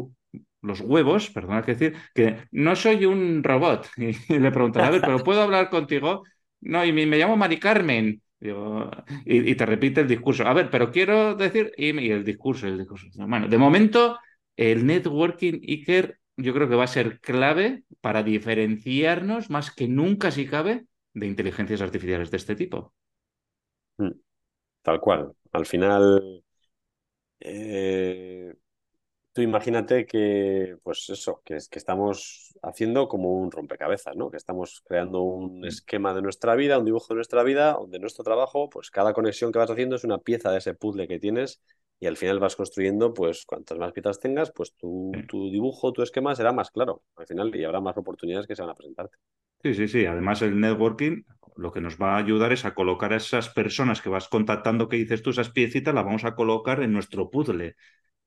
los 0.63 0.81
huevos, 0.81 1.31
perdona 1.31 1.63
que 1.63 1.75
decir, 1.75 1.95
que 2.15 2.39
no 2.51 2.75
soy 2.75 3.05
un 3.05 3.45
robot. 3.45 3.89
Y 3.97 4.39
le 4.39 4.51
preguntan, 4.51 4.85
a 4.85 4.91
ver, 4.91 5.01
¿pero 5.03 5.23
puedo 5.23 5.43
hablar 5.43 5.71
contigo? 5.71 6.25
No, 6.61 6.85
y 6.85 6.93
me, 6.93 7.07
llamo 7.07 7.37
Mari 7.37 7.59
Carmen. 7.59 8.21
y, 8.41 9.55
te 9.55 9.67
repite 9.67 10.01
el 10.01 10.09
discurso. 10.09 10.47
A 10.47 10.55
ver, 10.55 10.71
pero 10.71 10.91
quiero 10.91 11.35
decir, 11.35 11.73
y, 11.77 11.99
y 12.01 12.11
el 12.11 12.25
discurso, 12.25 12.67
el 12.67 12.79
discurso. 12.79 13.09
Bueno, 13.27 13.49
de 13.49 13.59
momento 13.59 14.19
el 14.57 14.87
networking, 14.87 15.61
Iker, 15.67 16.19
yo 16.37 16.53
creo 16.53 16.69
que 16.69 16.75
va 16.75 16.85
a 16.85 16.89
ser 16.89 17.21
clave 17.21 17.85
para 18.01 18.23
diferenciarnos 18.23 19.51
más 19.51 19.71
que 19.71 19.89
nunca, 19.89 20.31
si 20.31 20.47
cabe, 20.47 20.87
de 21.13 21.27
inteligencias 21.27 21.81
artificiales 21.81 22.31
de 22.31 22.37
este 22.37 22.57
tipo. 22.57 22.93
Mm, 23.99 24.11
tal 24.83 25.01
cual. 25.01 25.33
Al 25.53 25.67
final, 25.67 26.43
eh, 27.41 28.53
tú 29.33 29.43
imagínate 29.43 30.07
que, 30.07 30.77
pues 30.83 31.09
eso, 31.11 31.41
que, 31.45 31.59
que 31.71 31.79
estamos 31.79 32.55
haciendo 32.63 33.09
como 33.09 33.33
un 33.35 33.51
rompecabezas, 33.51 34.17
¿no? 34.17 34.31
Que 34.31 34.37
estamos 34.37 34.83
creando 34.85 35.23
un 35.23 35.61
mm. 35.61 35.65
esquema 35.67 36.15
de 36.15 36.23
nuestra 36.23 36.57
vida, 36.57 36.79
un 36.79 36.85
dibujo 36.85 37.09
de 37.11 37.17
nuestra 37.17 37.45
vida, 37.45 37.75
donde 37.75 38.01
nuestro 38.01 38.25
trabajo, 38.25 38.69
pues 38.69 38.91
cada 38.91 39.13
conexión 39.13 39.53
que 39.53 39.59
vas 39.59 39.71
haciendo 39.71 39.97
es 39.97 40.05
una 40.05 40.19
pieza 40.19 40.51
de 40.51 40.59
ese 40.59 40.75
puzzle 40.75 41.07
que 41.07 41.21
tienes 41.21 41.63
y 42.01 42.07
al 42.07 42.17
final 42.17 42.41
vas 42.41 42.57
construyendo, 42.57 43.15
pues 43.15 43.45
cuantas 43.47 43.79
más 43.79 43.93
piezas 43.93 44.21
tengas, 44.21 44.53
pues 44.53 44.75
tu, 44.75 45.13
tu 45.29 45.51
dibujo, 45.51 45.93
tu 45.93 46.03
esquema 46.03 46.35
será 46.35 46.53
más 46.53 46.71
claro 46.71 47.03
al 47.17 47.27
final 47.27 47.55
y 47.55 47.65
habrá 47.65 47.81
más 47.81 47.97
oportunidades 47.97 48.47
que 48.47 48.57
se 48.57 48.63
van 48.63 48.71
a 48.71 48.75
presentarte. 48.75 49.17
Sí, 49.63 49.75
sí, 49.75 49.89
sí. 49.89 50.05
Además, 50.05 50.43
el 50.43 50.61
networking 50.61 51.23
lo 51.57 51.73
que 51.73 51.81
nos 51.81 51.97
va 51.97 52.15
a 52.15 52.19
ayudar 52.19 52.53
es 52.53 52.65
a 52.65 52.75
colocar 52.75 53.13
a 53.13 53.17
esas 53.17 53.49
personas 53.49 54.03
que 54.03 54.09
vas 54.09 54.29
contactando, 54.29 54.89
que 54.89 54.97
dices 54.97 55.23
tú, 55.23 55.31
esas 55.31 55.51
piecitas, 55.51 55.95
las 55.95 56.05
vamos 56.05 56.25
a 56.25 56.35
colocar 56.35 56.83
en 56.83 56.93
nuestro 56.93 57.31
puzzle. 57.31 57.77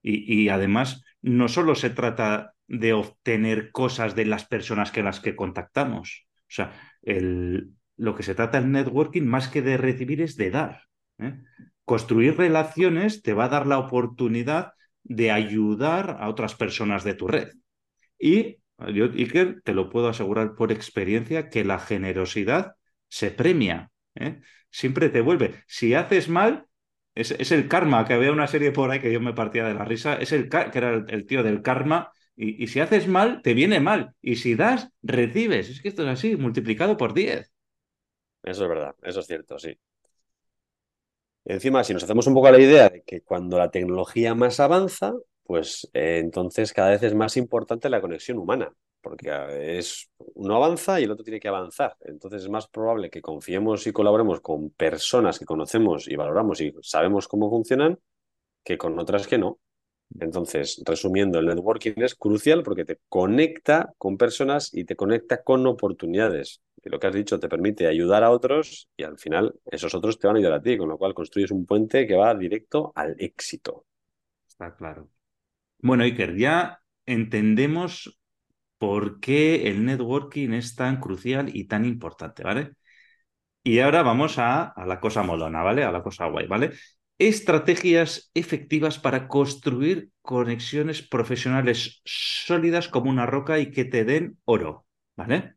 Y, 0.02 0.48
además, 0.50 1.04
no 1.22 1.50
solo 1.50 1.76
se 1.76 1.90
trata 1.90 2.54
de 2.68 2.94
obtener 2.94 3.72
cosas 3.72 4.16
de 4.16 4.26
las 4.26 4.46
personas 4.46 4.92
que 4.92 5.04
las 5.04 5.20
que 5.20 5.36
contactamos. 5.36 6.28
O 6.44 6.50
sea, 6.50 6.72
el, 7.02 7.74
lo 7.98 8.16
que 8.16 8.24
se 8.24 8.34
trata 8.34 8.58
el 8.58 8.72
networking, 8.72 9.24
más 9.24 9.50
que 9.50 9.62
de 9.62 9.76
recibir, 9.76 10.22
es 10.22 10.38
de 10.38 10.50
dar. 10.50 10.84
¿eh? 11.20 11.34
Construir 11.88 12.36
relaciones 12.36 13.22
te 13.22 13.32
va 13.32 13.46
a 13.46 13.48
dar 13.48 13.66
la 13.66 13.80
oportunidad 13.80 14.74
de 15.04 15.32
ayudar 15.32 16.18
a 16.20 16.28
otras 16.28 16.54
personas 16.54 17.06
de 17.06 17.14
tu 17.14 17.30
red. 17.30 17.54
Y 18.20 18.58
yo, 18.94 19.06
Iker, 19.06 19.62
te 19.64 19.74
lo 19.74 19.90
puedo 19.90 20.10
asegurar 20.10 20.54
por 20.56 20.74
experiencia 20.74 21.48
que 21.48 21.64
la 21.64 21.80
generosidad 21.80 22.76
se 23.08 23.32
premia. 23.32 23.90
¿eh? 24.16 24.42
Siempre 24.70 25.08
te 25.08 25.22
vuelve. 25.22 25.64
Si 25.66 25.94
haces 25.94 26.28
mal, 26.28 26.66
es, 27.16 27.54
el 27.54 27.70
karma, 27.70 28.04
que 28.04 28.16
había 28.16 28.34
una 28.34 28.48
serie 28.48 28.74
por 28.74 28.92
ahí 28.92 29.00
que 29.00 29.14
yo 29.14 29.22
me 29.22 29.32
partía 29.32 29.66
de 29.66 29.74
la 29.74 29.86
risa, 29.86 30.16
es 30.16 30.34
el 30.34 30.50
que 30.50 30.78
era 30.78 31.06
el, 31.08 31.26
tío 31.26 31.42
del 31.42 31.62
karma, 31.62 32.12
y, 32.36 32.68
si 32.68 32.82
haces 32.82 33.08
mal, 33.08 33.42
te 33.42 33.54
viene 33.54 33.80
mal, 33.80 34.14
y 34.22 34.36
si 34.36 34.56
das, 34.56 34.90
recibes. 35.04 35.70
Es 35.70 35.82
que 35.82 35.88
esto 35.88 36.04
es 36.04 36.10
así, 36.10 36.36
multiplicado 36.36 36.98
por 36.98 37.14
10. 37.14 37.50
Eso 38.44 38.64
es 38.64 38.70
verdad, 38.70 38.94
eso 39.04 39.22
es 39.22 39.26
cierto, 39.26 39.58
sí. 39.58 39.80
Encima, 41.50 41.84
si 41.84 41.94
nos 41.94 42.04
hacemos 42.04 42.28
un 42.28 42.34
poco 42.34 42.52
la 42.52 42.60
idea 42.60 42.90
de 42.90 43.04
que 43.04 43.22
cuando 43.22 43.58
la 43.58 43.72
tecnología 43.72 44.36
más 44.36 44.60
avanza, 44.60 45.14
pues 45.44 45.90
eh, 45.94 46.20
entonces 46.20 46.74
cada 46.74 46.90
vez 46.90 47.04
es 47.04 47.16
más 47.16 47.38
importante 47.38 47.90
la 47.90 48.02
conexión 48.02 48.38
humana 48.38 48.72
porque 49.02 49.32
ah, 49.32 49.48
es 49.50 50.10
uno 50.36 50.56
avanza 50.56 51.00
y 51.00 51.04
el 51.04 51.12
otro 51.12 51.24
tiene 51.24 51.40
que 51.40 51.48
avanzar. 51.48 51.96
Entonces 52.02 52.44
es 52.44 52.50
más 52.50 52.68
probable 52.68 53.10
que 53.10 53.22
confiemos 53.22 53.88
y 53.88 53.92
colaboremos 53.92 54.42
con 54.42 54.72
personas 54.72 55.40
que 55.40 55.46
conocemos 55.46 56.08
y 56.08 56.16
valoramos 56.16 56.62
y 56.62 56.74
sabemos 56.82 57.28
cómo 57.28 57.50
funcionan 57.50 58.00
que 58.64 58.78
con 58.78 58.98
otras 59.00 59.28
que 59.28 59.38
no. 59.38 59.60
Entonces, 60.20 60.82
resumiendo, 60.86 61.40
el 61.40 61.48
networking 61.48 61.94
es 61.98 62.16
crucial 62.16 62.64
porque 62.64 62.86
te 62.86 63.00
conecta 63.10 63.94
con 63.98 64.18
personas 64.18 64.74
y 64.74 64.86
te 64.86 64.96
conecta 64.96 65.44
con 65.44 65.66
oportunidades. 65.68 66.62
Lo 66.90 67.00
que 67.00 67.08
has 67.08 67.14
dicho 67.14 67.40
te 67.40 67.50
permite 67.50 67.88
ayudar 67.88 68.24
a 68.24 68.32
otros 68.32 68.90
y 68.96 69.04
al 69.04 69.18
final 69.18 69.54
esos 69.66 69.94
otros 69.96 70.20
te 70.20 70.28
van 70.28 70.38
a 70.38 70.40
ayudar 70.40 70.54
a 70.54 70.62
ti, 70.62 70.78
con 70.78 70.90
lo 70.90 70.98
cual 70.98 71.14
construyes 71.14 71.52
un 71.52 71.66
puente 71.66 72.08
que 72.08 72.16
va 72.16 72.34
directo 72.36 72.92
al 72.96 73.16
éxito. 73.20 73.86
Está 74.48 74.76
claro. 74.76 75.10
Bueno, 75.80 76.04
Iker, 76.04 76.36
ya 76.36 76.82
entendemos 77.06 78.20
por 78.78 79.20
qué 79.20 79.68
el 79.68 79.86
networking 79.86 80.52
es 80.52 80.76
tan 80.76 81.00
crucial 81.00 81.56
y 81.56 81.66
tan 81.66 81.86
importante, 81.86 82.44
¿vale? 82.44 82.74
Y 83.64 83.80
ahora 83.80 84.02
vamos 84.02 84.40
a, 84.40 84.74
la 84.86 85.00
cosa 85.00 85.24
molona, 85.24 85.62
¿vale? 85.62 85.84
A 85.84 85.92
la 85.92 86.02
cosa 86.02 86.28
guay, 86.28 86.48
¿vale? 86.48 86.72
Estrategias 87.18 88.32
efectivas 88.34 89.00
para 89.00 89.28
construir 89.28 90.12
conexiones 90.22 91.02
profesionales 91.02 92.02
sólidas 92.06 92.88
como 92.88 93.10
una 93.10 93.26
roca 93.26 93.60
y 93.60 93.72
que 93.72 93.86
te 93.86 94.06
den 94.06 94.40
oro, 94.46 94.86
¿vale? 95.18 95.57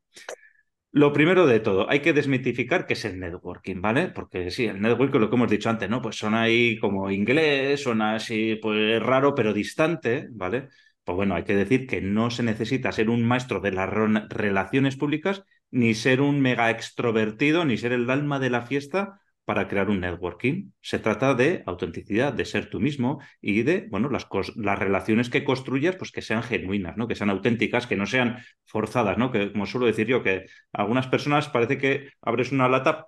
Lo 0.93 1.13
primero 1.13 1.47
de 1.47 1.61
todo, 1.61 1.89
hay 1.89 2.01
que 2.01 2.13
desmitificar 2.13 2.85
qué 2.87 2.95
es 2.95 3.05
el 3.05 3.21
networking, 3.21 3.81
¿vale? 3.81 4.09
Porque 4.09 4.51
sí, 4.51 4.67
el 4.67 4.81
networking, 4.81 5.21
lo 5.21 5.31
que 5.31 5.37
hemos 5.37 5.51
dicho 5.51 5.71
antes, 5.71 5.89
¿no? 5.89 6.03
Pues 6.03 6.17
son 6.17 6.35
ahí 6.35 6.79
como 6.81 7.11
inglés, 7.13 7.83
suena 7.85 8.17
así, 8.17 8.57
pues 8.61 9.01
raro, 9.01 9.35
pero 9.37 9.53
distante, 9.53 10.27
¿vale? 10.33 10.69
Pues 11.05 11.15
bueno, 11.15 11.37
hay 11.37 11.45
que 11.45 11.55
decir 11.55 11.87
que 11.87 12.01
no 12.01 12.31
se 12.31 12.43
necesita 12.43 12.91
ser 12.91 13.09
un 13.09 13.23
maestro 13.25 13.61
de 13.61 13.71
las 13.71 13.89
relaciones 13.89 14.97
públicas, 14.97 15.45
ni 15.71 15.95
ser 15.95 16.21
un 16.21 16.41
mega 16.41 16.71
extrovertido, 16.71 17.65
ni 17.65 17.79
ser 17.79 17.93
el 17.93 18.11
alma 18.11 18.41
de 18.41 18.51
la 18.51 18.63
fiesta 18.67 19.21
para 19.51 19.67
crear 19.67 19.91
un 19.91 19.99
networking. 19.99 20.71
Se 20.81 21.01
trata 21.01 21.35
de 21.35 21.65
autenticidad, 21.67 22.33
de 22.33 22.45
ser 22.45 22.71
tú 22.71 22.79
mismo 22.79 23.21
y 23.41 23.65
de, 23.65 23.89
bueno, 23.91 24.09
las, 24.09 24.29
las 24.55 24.79
relaciones 24.79 25.29
que 25.29 25.43
construyas, 25.43 25.97
pues 25.97 26.13
que 26.13 26.23
sean 26.23 26.45
genuinas, 26.45 26.97
¿no? 26.97 27.09
Que 27.09 27.17
sean 27.17 27.31
auténticas, 27.31 27.89
que 27.89 27.97
no 27.97 28.07
sean 28.07 28.39
forzadas, 28.65 29.19
¿no? 29.19 29.33
Que, 29.33 29.51
como 29.51 29.67
suelo 29.67 29.87
decir 29.87 30.07
yo, 30.07 30.23
que 30.23 30.47
algunas 30.73 31.09
personas 31.09 31.49
parece 31.49 31.79
que 31.79 32.11
abres 32.23 32.53
una 32.53 32.69
lata 32.69 33.07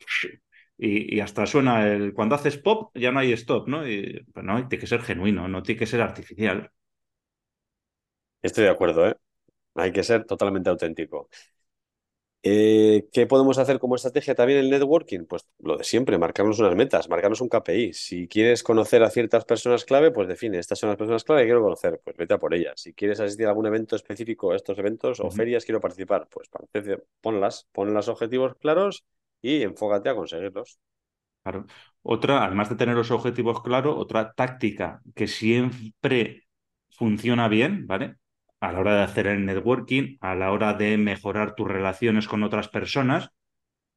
y, 0.76 1.20
hasta 1.20 1.46
suena 1.46 1.86
el, 1.86 2.12
cuando 2.12 2.34
haces 2.34 2.58
pop 2.58 2.90
ya 2.96 3.12
no 3.12 3.20
hay 3.20 3.32
stop, 3.34 3.68
¿no? 3.68 3.88
Y, 3.88 4.26
pues 4.34 4.44
no, 4.44 4.66
tiene 4.66 4.80
que 4.80 4.88
ser 4.88 5.02
genuino, 5.02 5.46
no 5.46 5.62
tiene 5.62 5.78
que 5.78 5.86
ser 5.86 6.00
artificial. 6.00 6.72
Estoy 8.42 8.64
de 8.64 8.70
acuerdo, 8.70 9.08
¿eh? 9.08 9.14
Hay 9.76 9.92
que 9.92 10.02
ser 10.02 10.24
totalmente 10.24 10.70
auténtico. 10.70 11.28
Eh, 12.44 13.08
¿Qué 13.12 13.26
podemos 13.28 13.58
hacer 13.58 13.78
como 13.78 13.94
estrategia 13.94 14.34
también 14.34 14.58
el 14.58 14.70
networking? 14.70 15.26
Pues 15.26 15.46
lo 15.60 15.76
de 15.76 15.84
siempre, 15.84 16.18
marcarnos 16.18 16.58
unas 16.58 16.74
metas, 16.74 17.08
marcarnos 17.08 17.40
un 17.40 17.48
KPI. 17.48 17.92
Si 17.92 18.26
quieres 18.26 18.64
conocer 18.64 19.02
a 19.04 19.10
ciertas 19.10 19.44
personas 19.44 19.84
clave, 19.84 20.10
pues 20.10 20.26
define, 20.26 20.58
estas 20.58 20.78
son 20.80 20.88
las 20.88 20.98
personas 20.98 21.22
clave 21.22 21.42
que 21.42 21.46
quiero 21.46 21.62
conocer, 21.62 22.00
pues 22.02 22.16
vete 22.16 22.34
a 22.34 22.38
por 22.38 22.52
ellas. 22.54 22.80
Si 22.80 22.94
quieres 22.94 23.20
asistir 23.20 23.46
a 23.46 23.50
algún 23.50 23.66
evento 23.66 23.94
específico, 23.94 24.54
estos 24.54 24.76
eventos 24.78 25.20
o 25.20 25.30
ferias, 25.30 25.64
quiero 25.64 25.80
participar, 25.80 26.26
pues 26.28 26.50
ponlas, 27.20 27.68
pon 27.72 27.94
los 27.94 28.08
objetivos 28.08 28.56
claros 28.56 29.04
y 29.40 29.62
enfócate 29.62 30.08
a 30.08 30.14
conseguirlos. 30.16 30.78
Claro. 31.42 31.66
Otra, 32.02 32.44
además 32.44 32.68
de 32.70 32.76
tener 32.76 32.94
los 32.96 33.10
objetivos 33.10 33.62
claros, 33.62 33.94
otra 33.98 34.32
táctica 34.32 35.02
que 35.14 35.26
siempre 35.26 36.46
funciona 36.90 37.48
bien, 37.48 37.86
¿vale? 37.86 38.16
A 38.62 38.70
la 38.70 38.78
hora 38.78 38.94
de 38.94 39.02
hacer 39.02 39.26
el 39.26 39.44
networking, 39.44 40.18
a 40.20 40.36
la 40.36 40.52
hora 40.52 40.72
de 40.74 40.96
mejorar 40.96 41.56
tus 41.56 41.66
relaciones 41.66 42.28
con 42.28 42.44
otras 42.44 42.68
personas, 42.68 43.30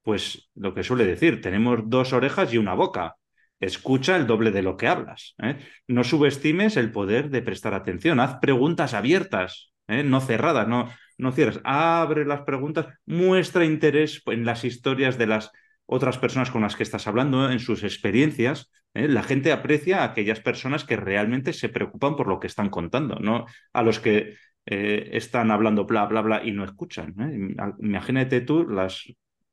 pues 0.02 0.50
lo 0.56 0.74
que 0.74 0.82
suele 0.82 1.06
decir, 1.06 1.40
tenemos 1.40 1.80
dos 1.84 2.12
orejas 2.12 2.52
y 2.52 2.58
una 2.58 2.74
boca. 2.74 3.14
Escucha 3.60 4.16
el 4.16 4.26
doble 4.26 4.50
de 4.50 4.62
lo 4.62 4.76
que 4.76 4.88
hablas. 4.88 5.36
¿eh? 5.40 5.58
No 5.86 6.02
subestimes 6.02 6.76
el 6.76 6.90
poder 6.90 7.30
de 7.30 7.42
prestar 7.42 7.74
atención. 7.74 8.18
Haz 8.18 8.38
preguntas 8.40 8.92
abiertas, 8.92 9.72
¿eh? 9.86 10.02
no 10.02 10.20
cerradas, 10.20 10.66
no, 10.66 10.90
no 11.16 11.30
cierras. 11.30 11.60
Abre 11.62 12.24
las 12.24 12.40
preguntas, 12.40 12.86
muestra 13.06 13.64
interés 13.64 14.20
en 14.26 14.44
las 14.44 14.64
historias 14.64 15.16
de 15.16 15.28
las 15.28 15.52
otras 15.86 16.18
personas 16.18 16.50
con 16.50 16.62
las 16.62 16.74
que 16.74 16.82
estás 16.82 17.06
hablando, 17.06 17.52
en 17.52 17.60
sus 17.60 17.84
experiencias. 17.84 18.72
¿eh? 18.94 19.06
La 19.06 19.22
gente 19.22 19.52
aprecia 19.52 20.00
a 20.00 20.06
aquellas 20.06 20.40
personas 20.40 20.82
que 20.82 20.96
realmente 20.96 21.52
se 21.52 21.68
preocupan 21.68 22.16
por 22.16 22.26
lo 22.26 22.40
que 22.40 22.48
están 22.48 22.68
contando, 22.68 23.20
no 23.20 23.46
a 23.72 23.82
los 23.84 24.00
que 24.00 24.34
eh, 24.66 25.10
están 25.12 25.50
hablando 25.50 25.84
bla, 25.86 26.06
bla, 26.06 26.20
bla 26.22 26.44
y 26.44 26.52
no 26.52 26.64
escuchan. 26.64 27.14
¿eh? 27.20 27.54
Imagínate 27.80 28.40
tú, 28.42 28.66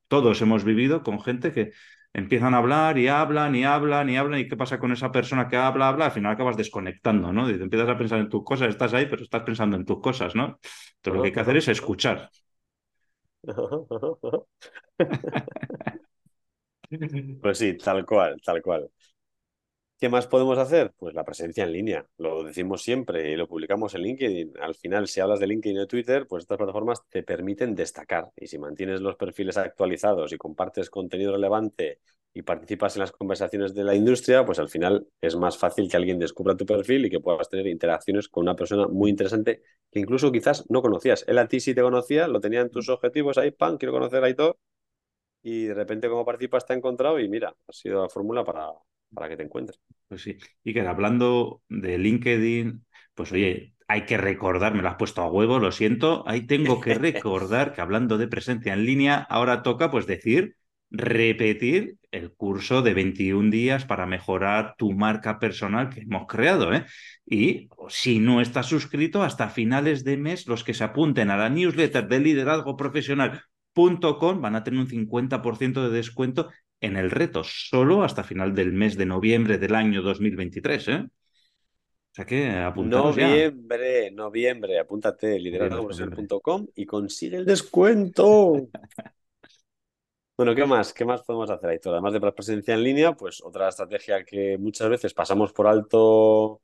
todos 0.08 0.42
hemos 0.42 0.64
vivido 0.64 1.04
con 1.04 1.22
gente 1.22 1.52
que 1.52 1.72
empiezan 2.14 2.54
a 2.54 2.58
hablar 2.58 2.98
y 3.00 3.08
hablan 3.08 3.56
y 3.56 3.64
hablan 3.66 4.10
y 4.10 4.18
hablan 4.18 4.40
y 4.42 4.48
qué 4.48 4.56
pasa 4.58 4.80
con 4.80 4.92
esa 4.92 5.12
persona 5.12 5.48
que 5.48 5.58
habla, 5.58 5.88
habla, 5.90 6.06
al 6.06 6.12
final 6.12 6.34
acabas 6.34 6.58
desconectando, 6.58 7.34
¿no? 7.34 7.50
Empiezas 7.50 7.90
a 7.90 7.98
pensar 7.98 8.20
en 8.20 8.30
tus 8.30 8.44
cosas, 8.44 8.70
estás 8.70 8.94
ahí, 8.94 9.08
pero 9.10 9.24
estás 9.24 9.44
pensando 9.44 9.76
en 9.78 9.86
tus 9.86 10.00
cosas, 10.02 10.36
¿no? 10.36 10.60
Entonces 10.98 11.14
lo 11.14 11.22
que 11.22 11.28
hay 11.30 11.34
que 11.34 11.40
hacer 11.40 11.58
es 11.58 11.68
escuchar. 11.70 12.30
Pues 17.42 17.58
sí, 17.58 17.78
tal 17.78 18.06
cual, 18.06 18.40
tal 18.44 18.62
cual. 18.62 18.90
¿Qué 20.04 20.10
más 20.10 20.28
podemos 20.28 20.58
hacer? 20.58 20.92
Pues 20.98 21.16
la 21.16 21.24
presencia 21.24 21.64
en 21.64 21.72
línea. 21.72 22.06
Lo 22.18 22.44
decimos 22.44 22.84
siempre 22.84 23.32
y 23.32 23.38
lo 23.38 23.48
publicamos 23.48 23.96
en 23.96 24.02
LinkedIn. 24.02 24.52
Al 24.60 24.76
final, 24.76 25.08
si 25.08 25.22
hablas 25.22 25.40
de 25.40 25.48
LinkedIn 25.48 25.80
o 25.80 25.88
Twitter, 25.88 26.28
pues 26.28 26.44
estas 26.44 26.58
plataformas 26.58 27.08
te 27.08 27.24
permiten 27.24 27.74
destacar. 27.74 28.30
Y 28.36 28.48
si 28.48 28.58
mantienes 28.58 29.00
los 29.00 29.16
perfiles 29.16 29.56
actualizados 29.56 30.34
y 30.34 30.38
compartes 30.38 30.90
contenido 30.90 31.32
relevante 31.32 32.02
y 32.34 32.42
participas 32.42 32.98
en 32.98 33.00
las 33.00 33.14
conversaciones 33.14 33.74
de 33.74 33.86
la 33.86 33.96
industria, 33.96 34.46
pues 34.46 34.60
al 34.60 34.68
final 34.68 35.08
es 35.22 35.38
más 35.38 35.58
fácil 35.58 35.90
que 35.90 35.96
alguien 35.96 36.20
descubra 36.20 36.58
tu 36.58 36.66
perfil 36.66 37.06
y 37.06 37.10
que 37.10 37.22
puedas 37.22 37.48
tener 37.48 37.68
interacciones 37.68 38.28
con 38.28 38.44
una 38.44 38.58
persona 38.58 38.90
muy 38.90 39.10
interesante 39.10 39.62
que 39.90 40.02
incluso 40.02 40.34
quizás 40.34 40.70
no 40.70 40.82
conocías. 40.82 41.24
Él 41.30 41.38
a 41.38 41.48
ti 41.48 41.62
sí 41.62 41.74
te 41.74 41.82
conocía, 41.82 42.28
lo 42.28 42.42
tenía 42.42 42.60
en 42.60 42.70
tus 42.70 42.90
objetivos 42.90 43.38
ahí, 43.38 43.52
pan, 43.52 43.78
quiero 43.78 43.94
conocer 43.94 44.22
a 44.22 44.36
todo. 44.36 44.58
Y 45.44 45.66
de 45.68 45.74
repente 45.74 46.10
como 46.10 46.26
participas 46.26 46.66
te 46.66 46.74
ha 46.74 46.76
encontrado 46.76 47.20
y 47.22 47.30
mira, 47.30 47.56
ha 47.68 47.72
sido 47.72 48.02
la 48.02 48.10
fórmula 48.10 48.44
para, 48.44 48.72
para 49.14 49.30
que 49.30 49.38
te 49.38 49.44
encuentres. 49.44 49.80
Pues 50.08 50.22
sí. 50.22 50.38
Y 50.64 50.74
que 50.74 50.82
hablando 50.82 51.62
de 51.70 51.98
LinkedIn, 51.98 52.86
pues 53.14 53.32
oye, 53.32 53.74
hay 53.88 54.06
que 54.06 54.18
recordar, 54.18 54.74
me 54.74 54.82
lo 54.82 54.90
has 54.90 54.96
puesto 54.96 55.22
a 55.22 55.30
huevo, 55.30 55.60
lo 55.60 55.72
siento, 55.72 56.24
ahí 56.28 56.48
tengo 56.48 56.80
que 56.80 56.96
recordar 56.96 57.74
que 57.74 57.82
hablando 57.82 58.18
de 58.18 58.28
presencia 58.28 58.74
en 58.74 58.86
línea, 58.86 59.16
ahora 59.30 59.62
toca 59.64 59.92
pues 59.92 60.08
decir, 60.08 60.56
repetir 60.94 61.98
el 62.12 62.32
curso 62.34 62.84
de 62.84 62.94
21 62.94 63.50
días 63.50 63.86
para 63.86 64.06
mejorar 64.06 64.76
tu 64.78 64.92
marca 64.92 65.40
personal 65.40 65.90
que 65.90 66.02
hemos 66.02 66.28
creado. 66.28 66.72
¿eh? 66.74 66.86
Y 67.26 67.70
si 67.90 68.20
no 68.20 68.40
estás 68.40 68.68
suscrito, 68.68 69.24
hasta 69.24 69.50
finales 69.50 70.04
de 70.04 70.18
mes, 70.18 70.48
los 70.48 70.64
que 70.64 70.76
se 70.76 70.84
apunten 70.84 71.32
a 71.32 71.38
la 71.38 71.50
newsletter 71.50 72.08
de 72.08 72.20
liderazgo 72.20 72.78
profesional.com 72.78 74.42
van 74.42 74.56
a 74.56 74.64
tener 74.64 74.80
un 74.80 74.88
50% 74.88 75.82
de 75.82 75.90
descuento 75.90 76.50
en 76.84 76.98
el 76.98 77.10
reto, 77.10 77.44
solo 77.46 78.04
hasta 78.04 78.26
final 78.26 78.54
del 78.54 78.74
mes 78.74 78.98
de 78.98 79.06
noviembre 79.06 79.58
del 79.58 79.74
año 79.74 80.02
2023. 80.02 80.88
¿eh? 80.90 81.06
O 81.06 81.10
sea 82.12 82.26
que 82.26 82.50
Noviembre, 82.76 84.12
noviembre, 84.12 84.78
apúntate 84.78 85.40
liderazgoprofesional.com 85.40 86.68
y 86.76 86.86
consigue 86.86 87.38
el 87.38 87.46
descuento. 87.46 88.68
bueno, 90.38 90.54
¿qué 90.54 90.66
más? 90.66 90.94
¿Qué 90.94 91.06
más 91.06 91.24
podemos 91.24 91.50
hacer, 91.50 91.70
Aitor? 91.70 91.94
Además 91.94 92.12
de 92.12 92.20
la 92.20 92.36
presencia 92.36 92.74
en 92.74 92.84
línea, 92.84 93.14
pues 93.14 93.42
otra 93.42 93.70
estrategia 93.70 94.26
que 94.26 94.58
muchas 94.58 94.90
veces 94.90 95.14
pasamos 95.14 95.54
por 95.54 95.68
alto 95.68 96.62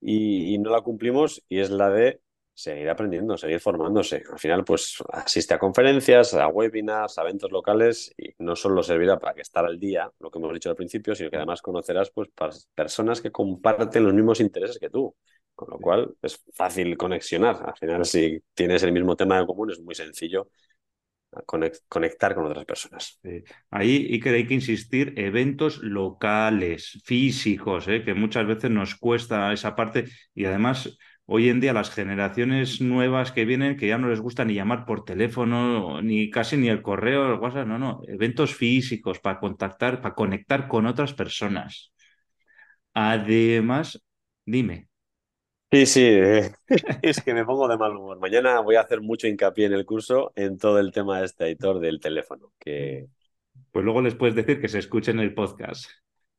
y 0.00 0.58
no 0.58 0.70
la 0.70 0.82
cumplimos 0.82 1.42
y 1.48 1.60
es 1.60 1.70
la 1.70 1.88
de 1.88 2.20
seguir 2.58 2.90
aprendiendo, 2.90 3.36
seguir 3.36 3.60
formándose. 3.60 4.24
Al 4.32 4.38
final, 4.38 4.64
pues 4.64 4.96
asiste 5.12 5.54
a 5.54 5.60
conferencias, 5.60 6.34
a 6.34 6.48
webinars, 6.48 7.16
a 7.16 7.22
eventos 7.22 7.52
locales 7.52 8.12
y 8.16 8.34
no 8.40 8.56
solo 8.56 8.82
servirá 8.82 9.16
para 9.16 9.32
que 9.32 9.42
estar 9.42 9.64
al 9.64 9.78
día, 9.78 10.10
lo 10.18 10.28
que 10.28 10.38
hemos 10.38 10.52
dicho 10.52 10.68
al 10.68 10.74
principio, 10.74 11.14
sino 11.14 11.30
que 11.30 11.36
además 11.36 11.62
conocerás 11.62 12.10
pues 12.10 12.30
personas 12.74 13.20
que 13.20 13.30
comparten 13.30 14.02
los 14.02 14.12
mismos 14.12 14.40
intereses 14.40 14.76
que 14.80 14.90
tú. 14.90 15.14
Con 15.54 15.70
lo 15.70 15.78
cual 15.78 16.14
es 16.22 16.40
fácil 16.52 16.96
conexionar. 16.96 17.62
Al 17.64 17.76
final, 17.76 18.04
si 18.04 18.40
tienes 18.54 18.82
el 18.82 18.92
mismo 18.92 19.16
tema 19.16 19.38
de 19.38 19.46
común, 19.46 19.70
es 19.70 19.80
muy 19.80 19.94
sencillo 19.94 20.48
conectar 21.88 22.34
con 22.34 22.46
otras 22.46 22.64
personas. 22.64 23.20
Ahí 23.70 24.06
y 24.08 24.18
que 24.18 24.30
hay 24.30 24.46
que 24.46 24.54
insistir, 24.54 25.14
eventos 25.16 25.78
locales, 25.78 27.00
físicos, 27.04 27.86
¿eh? 27.88 28.02
que 28.04 28.14
muchas 28.14 28.46
veces 28.46 28.70
nos 28.70 28.96
cuesta 28.96 29.52
esa 29.52 29.76
parte 29.76 30.06
y 30.34 30.44
además 30.46 30.96
hoy 31.30 31.50
en 31.50 31.60
día 31.60 31.74
las 31.74 31.90
generaciones 31.90 32.80
nuevas 32.80 33.32
que 33.32 33.44
vienen, 33.44 33.76
que 33.76 33.86
ya 33.86 33.98
no 33.98 34.08
les 34.08 34.20
gusta 34.20 34.46
ni 34.46 34.54
llamar 34.54 34.86
por 34.86 35.04
teléfono, 35.04 36.00
ni 36.00 36.30
casi 36.30 36.56
ni 36.56 36.68
el 36.68 36.80
correo, 36.80 37.26
el 37.30 37.38
WhatsApp, 37.38 37.66
no, 37.66 37.78
no, 37.78 38.00
eventos 38.08 38.54
físicos 38.54 39.20
para 39.20 39.38
contactar, 39.38 40.00
para 40.00 40.14
conectar 40.14 40.68
con 40.68 40.86
otras 40.86 41.12
personas. 41.12 41.92
Además, 42.94 44.02
dime. 44.46 44.88
Sí, 45.70 45.84
sí, 45.84 46.00
es 47.02 47.20
que 47.20 47.34
me 47.34 47.44
pongo 47.44 47.68
de 47.68 47.76
mal 47.76 47.94
humor. 47.94 48.18
Mañana 48.18 48.60
voy 48.60 48.76
a 48.76 48.80
hacer 48.80 49.02
mucho 49.02 49.26
hincapié 49.26 49.66
en 49.66 49.74
el 49.74 49.84
curso 49.84 50.32
en 50.34 50.56
todo 50.56 50.78
el 50.78 50.92
tema 50.92 51.20
de 51.20 51.26
este 51.26 51.44
editor 51.44 51.78
del 51.78 52.00
teléfono, 52.00 52.52
que... 52.58 53.06
Pues 53.70 53.84
luego 53.84 54.00
les 54.00 54.14
puedes 54.14 54.34
decir 54.34 54.62
que 54.62 54.68
se 54.68 54.78
escuchen 54.78 55.20
el 55.20 55.34
podcast. 55.34 55.90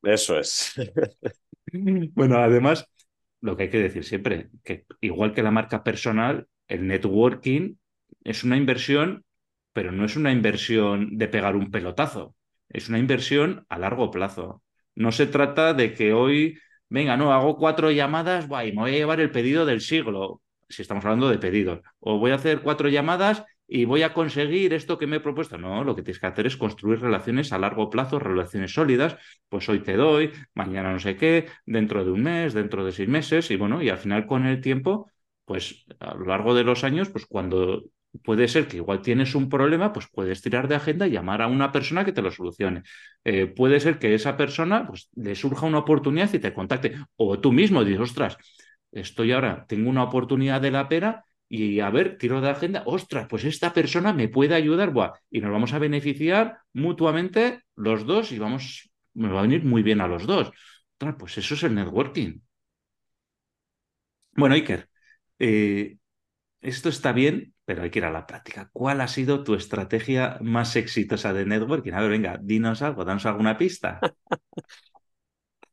Eso 0.01 0.39
es. 0.39 0.73
Bueno, 1.71 2.37
además, 2.39 2.89
lo 3.41 3.55
que 3.55 3.63
hay 3.63 3.69
que 3.69 3.79
decir 3.79 4.03
siempre, 4.03 4.49
que 4.63 4.85
igual 5.01 5.33
que 5.33 5.43
la 5.43 5.51
marca 5.51 5.83
personal, 5.83 6.47
el 6.67 6.87
networking 6.87 7.75
es 8.23 8.43
una 8.43 8.57
inversión, 8.57 9.25
pero 9.73 9.91
no 9.91 10.05
es 10.05 10.15
una 10.15 10.31
inversión 10.31 11.17
de 11.17 11.27
pegar 11.27 11.55
un 11.55 11.71
pelotazo, 11.71 12.35
es 12.69 12.89
una 12.89 12.99
inversión 12.99 13.65
a 13.69 13.79
largo 13.79 14.11
plazo. 14.11 14.63
No 14.95 15.11
se 15.11 15.27
trata 15.27 15.73
de 15.73 15.93
que 15.93 16.13
hoy, 16.13 16.59
venga, 16.89 17.17
no, 17.17 17.33
hago 17.33 17.57
cuatro 17.57 17.91
llamadas, 17.91 18.45
y 18.45 18.71
me 18.71 18.81
voy 18.81 18.91
a 18.91 18.97
llevar 18.97 19.19
el 19.21 19.31
pedido 19.31 19.65
del 19.65 19.81
siglo, 19.81 20.41
si 20.67 20.81
estamos 20.81 21.05
hablando 21.05 21.29
de 21.29 21.37
pedidos, 21.37 21.81
o 21.99 22.19
voy 22.19 22.31
a 22.31 22.35
hacer 22.35 22.61
cuatro 22.61 22.89
llamadas 22.89 23.43
y 23.69 23.85
voy 23.85 24.01
a 24.01 24.13
conseguir 24.13 24.73
esto 24.73 24.97
que 24.97 25.05
me 25.07 25.17
he 25.17 25.19
propuesto. 25.19 25.57
No, 25.57 25.83
lo 25.83 25.95
que 25.95 26.01
tienes 26.01 26.19
que 26.19 26.25
hacer 26.27 26.47
es 26.47 26.57
construir 26.57 26.99
relaciones 26.99 27.53
a 27.53 27.59
largo 27.59 27.89
plazo, 27.89 28.17
relaciones 28.17 28.73
sólidas. 28.73 29.15
Pues 29.47 29.69
hoy 29.69 29.81
te 29.81 29.95
doy, 29.95 30.31
mañana 30.55 30.91
no 30.91 30.99
sé 30.99 31.15
qué, 31.15 31.47
dentro 31.65 32.03
de 32.03 32.11
un 32.11 32.23
mes, 32.23 32.53
dentro 32.53 32.83
de 32.83 32.91
seis 32.91 33.07
meses, 33.07 33.51
y 33.51 33.57
bueno, 33.57 33.81
y 33.81 33.89
al 33.89 33.99
final 33.99 34.25
con 34.25 34.45
el 34.47 34.59
tiempo, 34.59 35.11
pues 35.45 35.85
a 35.99 36.15
lo 36.15 36.25
largo 36.25 36.55
de 36.55 36.63
los 36.63 36.83
años, 36.83 37.09
pues 37.09 37.27
cuando 37.27 37.83
puede 38.23 38.47
ser 38.47 38.67
que 38.67 38.77
igual 38.77 39.01
tienes 39.03 39.35
un 39.35 39.49
problema, 39.49 39.93
pues 39.93 40.07
puedes 40.11 40.41
tirar 40.41 40.67
de 40.67 40.75
agenda 40.75 41.07
y 41.07 41.11
llamar 41.11 41.43
a 41.43 41.47
una 41.47 41.71
persona 41.71 42.03
que 42.03 42.11
te 42.11 42.23
lo 42.23 42.31
solucione. 42.31 42.81
Eh, 43.23 43.45
puede 43.45 43.79
ser 43.79 43.99
que 43.99 44.15
esa 44.15 44.35
persona 44.35 44.87
pues, 44.87 45.09
le 45.15 45.35
surja 45.35 45.67
una 45.67 45.79
oportunidad 45.79 46.33
y 46.33 46.39
te 46.39 46.53
contacte. 46.53 46.95
O 47.17 47.39
tú 47.39 47.51
mismo 47.51 47.83
dices, 47.83 48.01
ostras, 48.01 48.37
estoy 48.91 49.31
ahora, 49.31 49.65
tengo 49.67 49.89
una 49.91 50.03
oportunidad 50.03 50.59
de 50.61 50.71
la 50.71 50.89
pera 50.89 51.25
y 51.49 51.79
a 51.81 51.89
ver, 51.89 52.17
tiro 52.17 52.41
de 52.41 52.49
agenda, 52.49 52.83
ostras, 52.85 53.27
pues 53.29 53.43
esta 53.45 53.73
persona 53.73 54.13
me 54.13 54.29
puede 54.29 54.55
ayudar, 54.55 54.91
buah, 54.91 55.13
y 55.31 55.41
nos 55.41 55.51
vamos 55.51 55.73
a 55.73 55.79
beneficiar 55.79 56.59
mutuamente 56.73 57.61
los 57.75 58.05
dos 58.05 58.31
y 58.31 58.39
vamos, 58.39 58.91
me 59.13 59.29
va 59.29 59.39
a 59.39 59.41
venir 59.43 59.63
muy 59.65 59.83
bien 59.83 60.01
a 60.01 60.07
los 60.07 60.27
dos. 60.27 60.51
Ostras, 60.93 61.15
pues 61.19 61.37
eso 61.39 61.55
es 61.55 61.63
el 61.63 61.75
networking. 61.75 62.39
Bueno, 64.35 64.55
Iker, 64.55 64.89
eh, 65.39 65.97
esto 66.61 66.89
está 66.89 67.13
bien, 67.13 67.55
pero 67.65 67.83
hay 67.83 67.91
que 67.91 67.99
ir 67.99 68.05
a 68.05 68.11
la 68.11 68.27
práctica. 68.27 68.69
¿Cuál 68.73 69.01
ha 69.01 69.07
sido 69.09 69.43
tu 69.43 69.55
estrategia 69.55 70.39
más 70.41 70.75
exitosa 70.77 71.33
de 71.33 71.45
networking? 71.47 71.93
A 71.93 72.01
ver, 72.01 72.11
venga, 72.11 72.39
dinos 72.41 72.81
algo, 72.83 73.05
danos 73.05 73.25
alguna 73.25 73.57
pista. 73.57 73.99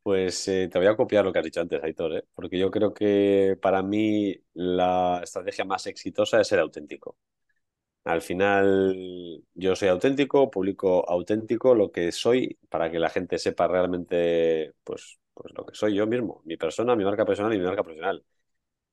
Pues 0.07 0.47
eh, 0.47 0.69
te 0.71 0.77
voy 0.77 0.87
a 0.87 0.95
copiar 0.95 1.25
lo 1.25 1.33
que 1.33 1.39
has 1.39 1.43
dicho 1.45 1.59
antes, 1.59 1.83
Aitor, 1.83 2.13
¿eh? 2.15 2.23
porque 2.33 2.57
yo 2.57 2.71
creo 2.71 2.93
que 2.93 3.57
para 3.61 3.83
mí 3.83 4.33
la 4.53 5.19
estrategia 5.21 5.65
más 5.65 5.85
exitosa 5.85 6.39
es 6.39 6.47
ser 6.47 6.59
auténtico. 6.59 7.17
Al 8.05 8.21
final, 8.21 9.43
yo 9.55 9.75
soy 9.75 9.89
auténtico, 9.89 10.51
publico 10.51 11.09
auténtico 11.09 11.75
lo 11.75 11.91
que 11.91 12.11
soy 12.11 12.57
para 12.69 12.91
que 12.91 12.99
la 12.99 13.09
gente 13.09 13.39
sepa 13.39 13.67
realmente 13.67 14.73
pues, 14.83 15.19
pues 15.33 15.53
lo 15.57 15.65
que 15.65 15.75
soy 15.75 15.95
yo 15.95 16.07
mismo, 16.07 16.41
mi 16.45 16.57
persona, 16.57 16.95
mi 16.95 17.05
marca 17.05 17.25
personal 17.25 17.53
y 17.53 17.59
mi 17.59 17.65
marca 17.65 17.83
profesional. 17.83 18.23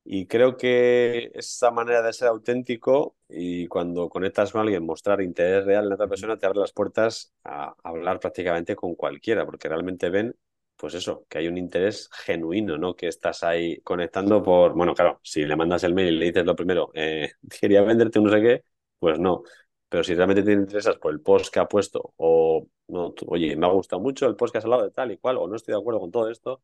Y 0.05 0.27
creo 0.27 0.57
que 0.59 1.31
esa 1.35 1.70
manera 1.70 2.03
de 2.03 2.12
ser 2.12 2.29
auténtico 2.29 3.16
y 3.29 3.66
cuando 3.68 4.09
conectas 4.11 4.53
con 4.53 4.61
alguien, 4.62 4.85
mostrar 4.85 5.22
interés 5.22 5.64
real 5.64 5.87
en 5.87 5.92
otra 5.94 6.09
persona, 6.09 6.37
te 6.37 6.46
abre 6.46 6.61
las 6.61 6.72
puertas 6.72 7.33
a 7.44 7.74
hablar 7.83 8.20
prácticamente 8.20 8.77
con 8.77 8.94
cualquiera, 8.96 9.46
porque 9.46 9.68
realmente 9.68 10.11
ven 10.11 10.37
pues 10.85 10.92
eso, 10.92 11.25
que 11.31 11.38
hay 11.38 11.49
un 11.49 11.57
interés 11.57 12.11
genuino, 12.12 12.77
¿no? 12.77 12.94
Que 12.94 13.09
estás 13.09 13.42
ahí 13.42 13.81
conectando 13.81 14.42
por, 14.42 14.75
bueno, 14.75 14.92
claro, 14.94 15.18
si 15.23 15.47
le 15.47 15.57
mandas 15.57 15.83
el 15.85 15.94
mail 15.94 16.09
y 16.09 16.18
le 16.18 16.27
dices 16.27 16.44
lo 16.44 16.55
primero, 16.55 16.90
eh, 16.92 17.33
quería 17.59 17.81
venderte 17.81 18.18
un 18.18 18.27
no 18.27 18.31
sé 18.31 18.42
qué, 18.42 18.64
pues 18.99 19.18
no. 19.18 19.44
Pero 19.88 20.05
si 20.05 20.14
realmente 20.14 20.42
te 20.42 20.53
interesas 20.53 20.97
por 20.97 21.14
el 21.14 21.23
post 21.23 21.51
que 21.51 21.59
ha 21.59 21.66
puesto 21.66 22.12
o, 22.18 22.68
no, 22.88 23.14
oye, 23.29 23.57
me 23.57 23.64
ha 23.64 23.70
gustado 23.70 24.03
mucho 24.03 24.27
el 24.27 24.37
post 24.37 24.53
que 24.53 24.59
has 24.59 24.64
hablado 24.64 24.83
de 24.83 24.90
tal 24.90 25.11
y 25.11 25.16
cual, 25.16 25.38
o 25.38 25.49
no 25.49 25.57
estoy 25.57 25.73
de 25.73 25.81
acuerdo 25.81 26.01
con 26.01 26.11
todo 26.11 26.29
esto, 26.31 26.61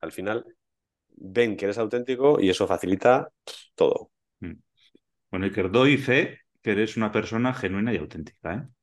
al 0.00 0.12
final 0.12 0.44
ven 1.16 1.56
que 1.56 1.64
eres 1.64 1.78
auténtico 1.78 2.40
y 2.40 2.50
eso 2.50 2.68
facilita 2.68 3.32
todo. 3.74 4.12
Mm. 4.38 4.52
Bueno, 5.32 5.46
y 5.46 5.50
que 5.50 5.64
doy 5.64 5.96
fe 5.96 6.42
que 6.62 6.70
eres 6.70 6.96
una 6.96 7.10
persona 7.10 7.52
genuina 7.52 7.92
y 7.92 7.96
auténtica, 7.96 8.54
¿eh? 8.54 8.75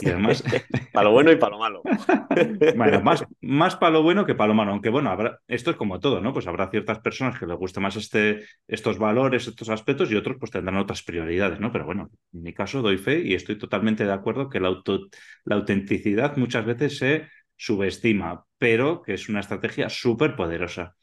Y 0.00 0.08
además. 0.08 0.42
para 0.92 1.04
lo 1.04 1.12
bueno 1.12 1.32
y 1.32 1.36
para 1.36 1.52
lo 1.52 1.58
malo. 1.58 1.82
bueno, 2.76 3.00
más, 3.02 3.24
más 3.40 3.76
para 3.76 3.92
lo 3.92 4.02
bueno 4.02 4.26
que 4.26 4.34
para 4.34 4.48
lo 4.48 4.54
malo. 4.54 4.72
Aunque 4.72 4.90
bueno, 4.90 5.16
esto 5.48 5.70
es 5.70 5.76
como 5.76 6.00
todo, 6.00 6.20
¿no? 6.20 6.32
Pues 6.32 6.46
habrá 6.46 6.70
ciertas 6.70 7.00
personas 7.00 7.38
que 7.38 7.46
les 7.46 7.56
guste 7.56 7.80
más 7.80 7.96
este, 7.96 8.44
estos 8.66 8.98
valores, 8.98 9.46
estos 9.46 9.68
aspectos, 9.68 10.10
y 10.10 10.16
otros 10.16 10.36
pues 10.38 10.50
tendrán 10.50 10.78
otras 10.78 11.02
prioridades, 11.02 11.60
¿no? 11.60 11.72
Pero 11.72 11.84
bueno, 11.84 12.10
en 12.32 12.42
mi 12.42 12.52
caso 12.52 12.82
doy 12.82 12.98
fe 12.98 13.22
y 13.22 13.34
estoy 13.34 13.58
totalmente 13.58 14.04
de 14.04 14.12
acuerdo 14.12 14.48
que 14.48 14.60
la, 14.60 14.68
auto, 14.68 15.08
la 15.44 15.56
autenticidad 15.56 16.36
muchas 16.36 16.64
veces 16.64 16.98
se 16.98 17.28
subestima, 17.56 18.44
pero 18.58 19.02
que 19.02 19.14
es 19.14 19.28
una 19.28 19.40
estrategia 19.40 19.88
súper 19.88 20.36
poderosa. 20.36 20.96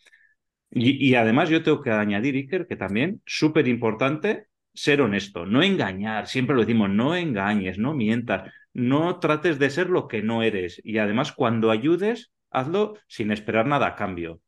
Y, 0.70 1.08
y, 1.08 1.16
además 1.16 1.50
yo 1.50 1.62
tengo 1.62 1.82
que 1.82 1.92
añadir, 1.92 2.36
Iker, 2.36 2.66
que 2.66 2.76
también 2.76 3.22
súper 3.26 3.68
importante 3.68 4.48
ser 4.74 5.02
honesto, 5.02 5.46
no 5.46 5.62
engañar, 5.62 6.28
siempre 6.28 6.56
lo 6.56 6.62
decimos, 6.62 6.90
no 6.90 7.16
engañes, 7.16 7.78
no 7.78 7.94
mientas, 7.94 8.52
no 8.74 9.20
trates 9.20 9.60
de 9.60 9.70
ser 9.70 9.90
lo 9.90 10.08
que 10.08 10.22
no 10.22 10.44
eres. 10.44 10.82
Y 10.84 10.98
además, 10.98 11.32
cuando 11.32 11.72
ayudes, 11.72 12.32
hazlo 12.52 12.98
sin 13.08 13.32
esperar 13.32 13.68
nada 13.68 13.88
a 13.88 13.96
cambio. 13.96 14.42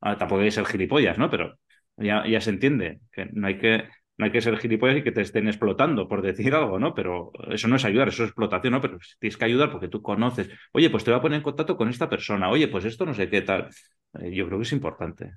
Ah, 0.00 0.16
tampoco 0.18 0.40
hay 0.40 0.48
que 0.48 0.52
ser 0.52 0.66
gilipollas, 0.66 1.18
¿no? 1.18 1.30
Pero 1.30 1.58
ya, 1.96 2.26
ya 2.26 2.40
se 2.40 2.50
entiende 2.50 3.00
que 3.12 3.26
no 3.32 3.46
hay 3.46 3.58
que 3.58 3.84
no 4.18 4.24
hay 4.24 4.32
que 4.32 4.40
ser 4.40 4.56
gilipollas 4.56 4.96
y 4.98 5.02
que 5.02 5.12
te 5.12 5.20
estén 5.20 5.46
explotando, 5.46 6.08
por 6.08 6.22
decir 6.22 6.54
algo, 6.54 6.78
¿no? 6.78 6.94
Pero 6.94 7.32
eso 7.50 7.68
no 7.68 7.76
es 7.76 7.84
ayudar, 7.84 8.08
eso 8.08 8.24
es 8.24 8.30
explotación, 8.30 8.72
¿no? 8.72 8.80
Pero 8.80 8.98
tienes 9.18 9.36
que 9.36 9.44
ayudar 9.44 9.70
porque 9.70 9.88
tú 9.88 10.00
conoces, 10.02 10.48
oye, 10.72 10.88
pues 10.90 11.04
te 11.04 11.10
voy 11.10 11.18
a 11.18 11.22
poner 11.22 11.36
en 11.36 11.42
contacto 11.42 11.76
con 11.76 11.88
esta 11.90 12.08
persona, 12.08 12.48
oye, 12.50 12.68
pues 12.68 12.84
esto 12.86 13.04
no 13.04 13.12
sé 13.14 13.28
qué 13.28 13.42
tal. 13.42 13.68
Eh, 14.20 14.34
yo 14.34 14.46
creo 14.46 14.58
que 14.58 14.62
es 14.64 14.72
importante. 14.72 15.32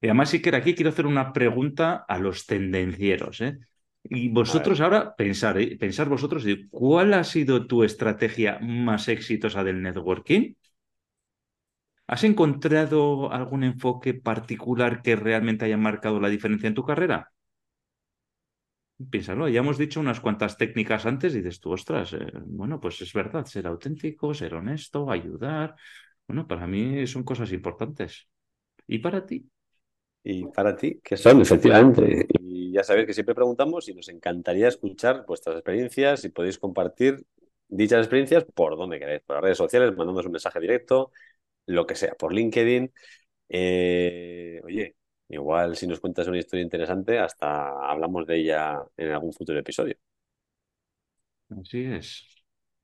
Y 0.00 0.06
además, 0.08 0.32
que 0.32 0.56
aquí 0.56 0.74
quiero 0.74 0.90
hacer 0.90 1.06
una 1.06 1.32
pregunta 1.32 2.04
a 2.08 2.18
los 2.18 2.46
tendencieros, 2.46 3.40
¿eh? 3.40 3.58
Y 4.04 4.28
vosotros 4.28 4.80
ahora 4.80 5.14
pensar, 5.14 5.58
¿eh? 5.58 5.76
pensar 5.78 6.08
vosotros, 6.08 6.44
¿cuál 6.70 7.14
ha 7.14 7.24
sido 7.24 7.66
tu 7.66 7.84
estrategia 7.84 8.58
más 8.60 9.08
exitosa 9.08 9.62
del 9.64 9.80
networking? 9.82 10.54
¿Has 12.06 12.22
encontrado 12.24 13.32
algún 13.32 13.64
enfoque 13.64 14.14
particular 14.14 15.02
que 15.02 15.16
realmente 15.16 15.64
haya 15.64 15.76
marcado 15.76 16.20
la 16.20 16.28
diferencia 16.28 16.68
en 16.68 16.74
tu 16.74 16.84
carrera? 16.84 17.32
Piénsalo, 19.10 19.48
ya 19.48 19.60
hemos 19.60 19.78
dicho 19.78 19.98
unas 19.98 20.20
cuantas 20.20 20.56
técnicas 20.56 21.06
antes 21.06 21.34
y 21.34 21.38
dices 21.38 21.58
tú, 21.58 21.72
ostras, 21.72 22.12
eh, 22.12 22.18
bueno, 22.46 22.78
pues 22.78 23.00
es 23.02 23.12
verdad, 23.12 23.44
ser 23.46 23.66
auténtico, 23.66 24.32
ser 24.32 24.54
honesto, 24.54 25.10
ayudar. 25.10 25.74
Bueno, 26.26 26.46
para 26.46 26.66
mí 26.68 27.04
son 27.06 27.24
cosas 27.24 27.50
importantes. 27.52 28.28
¿Y 28.86 28.98
para 28.98 29.26
ti? 29.26 29.44
Y 30.22 30.44
para 30.44 30.76
ti, 30.76 31.00
¿qué 31.02 31.16
son? 31.16 31.40
Efectivamente. 31.40 32.26
Y 32.72 32.76
ya 32.76 32.84
sabéis 32.84 33.06
que 33.06 33.12
siempre 33.12 33.34
preguntamos 33.34 33.86
y 33.90 33.94
nos 33.94 34.08
encantaría 34.08 34.66
escuchar 34.66 35.26
vuestras 35.26 35.56
experiencias 35.56 36.24
y 36.24 36.30
podéis 36.30 36.58
compartir 36.58 37.22
dichas 37.68 37.98
experiencias 37.98 38.46
por 38.54 38.78
donde 38.78 38.98
queráis, 38.98 39.20
por 39.20 39.36
las 39.36 39.42
redes 39.44 39.58
sociales, 39.58 39.90
mandándonos 39.90 40.24
un 40.24 40.32
mensaje 40.32 40.58
directo, 40.58 41.12
lo 41.66 41.86
que 41.86 41.94
sea, 41.96 42.14
por 42.14 42.32
LinkedIn. 42.32 42.90
Eh, 43.50 44.62
oye, 44.64 44.96
igual 45.28 45.76
si 45.76 45.86
nos 45.86 46.00
cuentas 46.00 46.28
una 46.28 46.38
historia 46.38 46.62
interesante, 46.62 47.18
hasta 47.18 47.90
hablamos 47.90 48.26
de 48.26 48.36
ella 48.36 48.82
en 48.96 49.10
algún 49.10 49.34
futuro 49.34 49.58
episodio. 49.58 49.96
Así 51.50 51.84
es. 51.84 52.24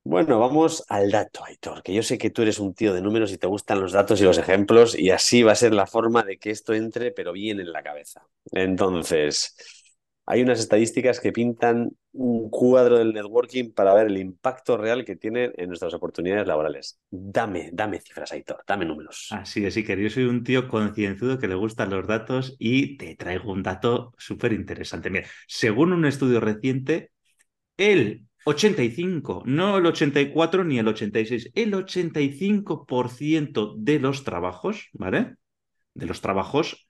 Bueno, 0.05 0.39
vamos 0.41 0.85
al 0.89 1.11
dato, 1.11 1.45
Aitor, 1.45 1.83
que 1.83 1.93
yo 1.93 2.03
sé 2.03 2.17
que 2.17 2.31
tú 2.31 2.41
eres 2.41 2.59
un 2.59 2.73
tío 2.73 2.95
de 2.95 3.03
números 3.03 3.31
y 3.31 3.37
te 3.37 3.47
gustan 3.47 3.79
los 3.79 3.93
datos 3.93 4.19
y 4.21 4.25
los 4.25 4.39
ejemplos, 4.39 4.99
y 4.99 5.11
así 5.11 5.43
va 5.43 5.53
a 5.53 5.55
ser 5.55 5.75
la 5.75 5.87
forma 5.87 6.23
de 6.23 6.39
que 6.39 6.51
esto 6.51 6.73
entre, 6.73 7.11
pero 7.13 7.33
bien 7.33 7.61
en 7.61 7.73
la 7.73 7.83
cabeza. 7.83 8.27
Entonces, 8.53 9.55
hay 10.31 10.43
unas 10.43 10.61
estadísticas 10.61 11.21
que 11.21 11.33
pintan 11.33 11.89
un 12.13 12.51
cuadro 12.51 12.99
del 12.99 13.15
networking 13.15 13.73
para 13.73 13.95
ver 13.95 14.09
el 14.09 14.19
impacto 14.19 14.77
real 14.77 15.07
que 15.07 15.17
tiene 15.17 15.53
en 15.57 15.69
nuestras 15.69 15.95
oportunidades 15.95 16.47
laborales. 16.47 17.01
Dame, 17.11 17.71
dame 17.73 17.99
cifras, 17.99 18.33
Aitor, 18.33 18.63
dame 18.67 18.85
números. 18.85 19.29
Así 19.31 19.65
es, 19.65 19.75
que 19.75 20.03
yo 20.03 20.11
soy 20.11 20.25
un 20.25 20.45
tío 20.45 20.69
concienzudo 20.69 21.39
que 21.39 21.49
le 21.49 21.55
gustan 21.55 21.89
los 21.89 22.07
datos 22.07 22.57
y 22.59 22.99
te 22.99 23.17
traigo 23.17 23.51
un 23.51 23.63
dato 23.63 24.13
súper 24.19 24.53
interesante. 24.53 25.09
Mira, 25.09 25.27
según 25.47 25.95
un 25.95 26.05
estudio 26.05 26.41
reciente, 26.41 27.11
el 27.79 28.27
85, 28.45 29.45
no 29.47 29.79
el 29.79 29.87
84 29.87 30.63
ni 30.63 30.79
el 30.79 30.89
86, 30.89 31.53
el 31.55 31.73
85% 31.73 33.77
de 33.79 33.99
los 33.99 34.25
trabajos, 34.25 34.91
¿vale? 34.93 35.37
De 35.95 36.05
los 36.05 36.21
trabajos 36.21 36.87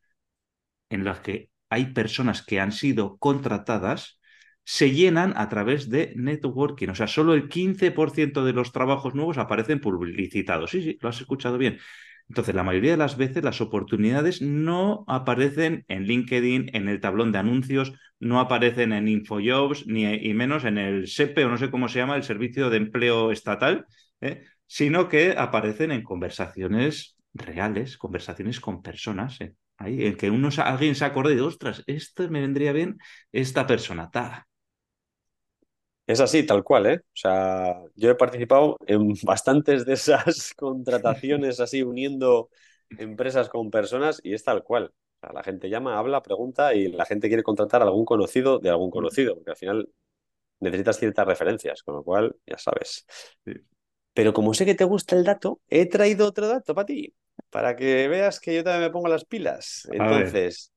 en 0.91 1.05
los 1.05 1.21
que 1.21 1.51
hay 1.71 1.93
personas 1.93 2.43
que 2.43 2.61
han 2.61 2.73
sido 2.73 3.19
contratadas, 3.19 4.21
se 4.65 4.91
llenan 4.93 5.33
a 5.37 5.49
través 5.49 5.89
de 5.89 6.13
networking. 6.17 6.89
O 6.89 6.95
sea, 6.95 7.07
solo 7.07 7.35
el 7.35 7.49
15% 7.49 8.45
de 8.45 8.53
los 8.53 8.73
trabajos 8.73 9.15
nuevos 9.15 9.39
aparecen 9.39 9.81
publicitados. 9.81 10.71
Sí, 10.71 10.83
sí, 10.83 10.99
lo 11.01 11.09
has 11.09 11.21
escuchado 11.21 11.57
bien. 11.59 11.79
Entonces, 12.29 12.55
la 12.55 12.63
mayoría 12.63 12.91
de 12.91 12.99
las 12.99 13.17
veces 13.17 13.43
las 13.43 13.61
oportunidades 13.63 14.43
no 14.43 15.05
aparecen 15.09 15.85
en 15.89 16.05
LinkedIn, 16.05 16.71
en 16.75 16.89
el 16.89 17.01
tablón 17.01 17.33
de 17.33 17.39
anuncios, 17.39 17.95
no 18.21 18.41
aparecen 18.41 18.93
en 18.93 19.09
InfoJobs, 19.09 19.87
ni 19.87 20.05
y 20.05 20.35
menos 20.35 20.65
en 20.65 20.77
el 20.77 21.07
SEPE 21.09 21.47
o 21.47 21.49
no 21.49 21.57
sé 21.57 21.71
cómo 21.71 21.89
se 21.89 22.01
llama, 22.01 22.17
el 22.17 22.25
Servicio 22.25 22.69
de 22.69 22.77
Empleo 22.77 23.33
Estatal, 23.33 23.87
¿eh? 24.21 24.43
sino 24.67 25.09
que 25.09 25.35
aparecen 25.39 25.93
en 25.93 26.03
conversaciones 26.03 27.17
reales, 27.33 27.97
conversaciones 27.97 28.61
con 28.61 28.83
personas. 28.83 29.41
¿eh? 29.41 29.55
Ahí, 29.79 30.07
en 30.07 30.17
que 30.17 30.31
uno, 30.31 30.49
alguien 30.65 30.95
se 30.95 31.05
acorde 31.05 31.35
de, 31.37 31.43
ostras, 31.43 31.83
esto 31.87 32.29
me 32.31 32.41
vendría 32.41 32.73
bien 32.73 32.99
esta 33.33 33.67
persona. 33.67 34.11
Ta. 34.11 34.47
Es 36.07 36.21
así, 36.21 36.45
tal 36.47 36.65
cual, 36.65 36.87
¿eh? 36.87 37.01
O 37.01 37.17
sea, 37.17 37.83
yo 37.95 38.11
he 38.11 38.15
participado 38.15 38.79
en 38.87 39.13
bastantes 39.25 39.85
de 39.85 39.93
esas 39.95 40.55
contrataciones 40.57 41.61
así 41.61 41.83
uniendo 41.83 42.49
empresas 42.91 43.49
con 43.51 43.71
personas 43.71 44.21
y 44.25 44.33
es 44.33 44.43
tal 44.43 44.63
cual. 44.63 44.87
O 44.87 45.21
sea, 45.21 45.33
la 45.35 45.43
gente 45.43 45.69
llama, 45.69 45.99
habla, 45.99 46.23
pregunta 46.23 46.75
y 46.75 46.89
la 46.89 47.05
gente 47.05 47.29
quiere 47.29 47.43
contratar 47.43 47.83
a 47.83 47.85
algún 47.85 48.07
conocido 48.07 48.59
de 48.59 48.71
algún 48.71 48.91
conocido, 48.91 49.35
porque 49.35 49.51
al 49.51 49.57
final 49.57 49.89
necesitas 50.61 50.99
ciertas 50.99 51.27
referencias, 51.27 51.83
con 51.83 51.97
lo 51.97 52.05
cual 52.05 52.37
ya 52.47 52.59
sabes. 52.59 53.07
Pero 54.15 54.33
como 54.33 54.55
sé 54.55 54.67
que 54.67 54.75
te 54.75 54.85
gusta 54.85 55.17
el 55.17 55.25
dato, 55.25 55.61
he 55.69 55.87
traído 55.87 56.27
otro 56.27 56.49
dato 56.49 56.75
para 56.75 56.87
ti, 56.87 57.15
para 57.51 57.77
que 57.77 58.09
veas 58.09 58.41
que 58.41 58.55
yo 58.55 58.65
también 58.65 58.85
me 58.85 58.91
pongo 58.91 59.09
las 59.09 59.25
pilas. 59.25 59.89
Entonces, 59.93 60.73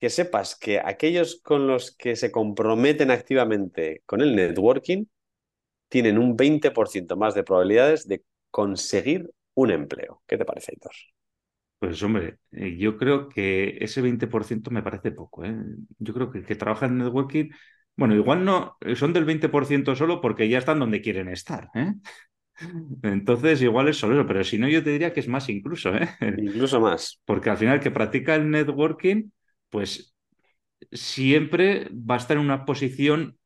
que 0.00 0.10
sepas 0.10 0.56
que 0.56 0.80
aquellos 0.80 1.40
con 1.42 1.66
los 1.66 1.94
que 1.96 2.16
se 2.16 2.30
comprometen 2.30 3.10
activamente 3.10 4.02
con 4.06 4.20
el 4.20 4.36
networking 4.36 5.04
tienen 5.88 6.18
un 6.18 6.36
20% 6.36 7.16
más 7.16 7.34
de 7.34 7.44
probabilidades 7.44 8.06
de 8.06 8.22
conseguir 8.50 9.30
un 9.54 9.70
empleo. 9.70 10.22
¿Qué 10.26 10.36
te 10.36 10.44
parece, 10.44 10.72
Héctor? 10.72 10.92
Pues 11.78 12.02
hombre, 12.02 12.38
eh, 12.52 12.76
yo 12.76 12.96
creo 12.96 13.28
que 13.28 13.76
ese 13.80 14.02
20% 14.02 14.70
me 14.70 14.82
parece 14.82 15.12
poco. 15.12 15.44
¿eh? 15.44 15.54
Yo 15.98 16.14
creo 16.14 16.30
que 16.30 16.38
el 16.38 16.46
que 16.46 16.56
trabaja 16.56 16.86
en 16.86 16.98
networking, 16.98 17.50
bueno, 17.96 18.14
igual 18.14 18.44
no, 18.44 18.76
son 18.94 19.12
del 19.12 19.24
20% 19.24 19.94
solo 19.94 20.20
porque 20.20 20.48
ya 20.48 20.58
están 20.58 20.78
donde 20.80 21.00
quieren 21.02 21.28
estar. 21.28 21.68
¿eh? 21.74 21.92
Entonces, 23.02 23.62
igual 23.62 23.88
es 23.88 23.98
solo 23.98 24.14
eso, 24.14 24.26
pero 24.26 24.42
si 24.44 24.58
no, 24.58 24.68
yo 24.68 24.82
te 24.82 24.90
diría 24.90 25.12
que 25.12 25.20
es 25.20 25.28
más 25.28 25.48
incluso. 25.48 25.94
¿eh? 25.94 26.08
Incluso 26.38 26.80
más. 26.80 27.20
Porque 27.24 27.50
al 27.50 27.56
final 27.58 27.76
el 27.76 27.80
que 27.80 27.90
practica 27.90 28.34
el 28.34 28.50
networking 28.50 29.30
pues 29.70 30.14
siempre 30.92 31.88
va 31.92 32.16
a 32.16 32.18
estar 32.18 32.36
en 32.36 32.44
una 32.44 32.64
posición 32.66 33.38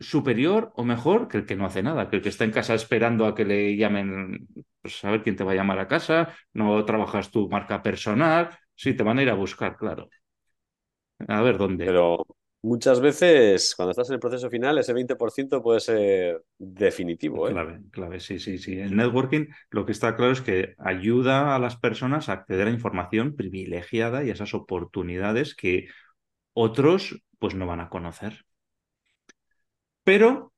superior 0.00 0.72
o 0.76 0.84
mejor 0.84 1.28
que 1.28 1.38
el 1.38 1.46
que 1.46 1.56
no 1.56 1.66
hace 1.66 1.82
nada, 1.82 2.10
que 2.10 2.16
el 2.16 2.22
que 2.22 2.30
está 2.30 2.44
en 2.44 2.52
casa 2.52 2.74
esperando 2.74 3.26
a 3.26 3.34
que 3.34 3.44
le 3.46 3.76
llamen, 3.76 4.48
pues 4.82 5.04
a 5.04 5.10
ver 5.12 5.22
quién 5.22 5.36
te 5.36 5.44
va 5.44 5.52
a 5.52 5.56
llamar 5.56 5.78
a 5.80 5.88
casa, 5.88 6.34
no 6.54 6.84
trabajas 6.86 7.30
tu 7.30 7.48
marca 7.50 7.82
personal, 7.82 8.50
sí, 8.76 8.94
te 8.94 9.02
van 9.04 9.18
a 9.18 9.22
ir 9.22 9.30
a 9.30 9.34
buscar, 9.34 9.76
claro. 9.76 10.08
A 11.28 11.40
ver 11.42 11.58
dónde. 11.58 11.84
Pero 11.86 12.26
muchas 12.62 13.00
veces, 13.00 13.74
cuando 13.76 13.90
estás 13.90 14.08
en 14.08 14.14
el 14.14 14.20
proceso 14.20 14.48
final, 14.48 14.78
ese 14.78 14.94
20% 14.94 15.62
puede 15.62 15.80
ser 15.80 16.42
definitivo. 16.58 17.48
¿eh? 17.48 17.52
Clave, 17.52 17.80
clave, 17.90 18.20
sí, 18.20 18.38
sí, 18.38 18.58
sí. 18.58 18.78
El 18.78 18.96
networking 18.96 19.46
lo 19.70 19.84
que 19.84 19.92
está 19.92 20.16
claro 20.16 20.32
es 20.32 20.40
que 20.40 20.74
ayuda 20.78 21.54
a 21.54 21.58
las 21.58 21.76
personas 21.76 22.28
a 22.28 22.32
acceder 22.32 22.68
a 22.68 22.70
información 22.70 23.36
privilegiada 23.36 24.24
y 24.24 24.30
a 24.30 24.32
esas 24.32 24.54
oportunidades 24.54 25.54
que 25.54 25.88
otros 26.54 27.22
pues 27.38 27.54
no 27.54 27.66
van 27.66 27.80
a 27.80 27.88
conocer. 27.88 28.44
Pero 30.04 30.52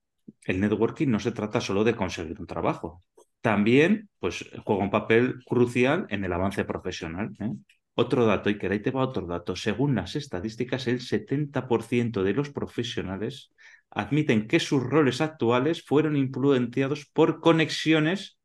el 0.45 0.61
networking 0.61 1.09
no 1.09 1.21
se 1.21 1.33
trata 1.33 1.61
solo 1.61 1.85
de 1.85 1.97
conseguir 1.97 2.39
un 2.41 2.47
trabajo. 2.47 3.01
También 3.41 4.09
pues, 4.21 4.45
juega 4.65 4.85
un 4.85 4.91
papel 4.91 5.43
crucial 5.45 6.07
en 6.09 6.25
el 6.25 6.33
avance 6.33 6.65
profesional. 6.65 7.31
¿eh? 7.41 7.51
Otro 7.97 8.27
dato, 8.27 8.51
y 8.51 8.59
que 8.59 8.67
ahí 8.67 8.81
te 8.81 8.91
va 8.91 9.03
otro 9.05 9.27
dato. 9.27 9.55
Según 9.55 9.95
las 9.95 10.17
estadísticas, 10.17 10.89
el 10.89 11.01
70% 11.01 12.25
de 12.25 12.35
los 12.35 12.51
profesionales 12.51 13.53
admiten 13.91 14.49
que 14.49 14.59
sus 14.59 14.83
roles 14.83 15.21
actuales 15.21 15.85
fueron 15.85 16.17
influenciados 16.17 17.07
por 17.13 17.41
conexiones 17.41 18.39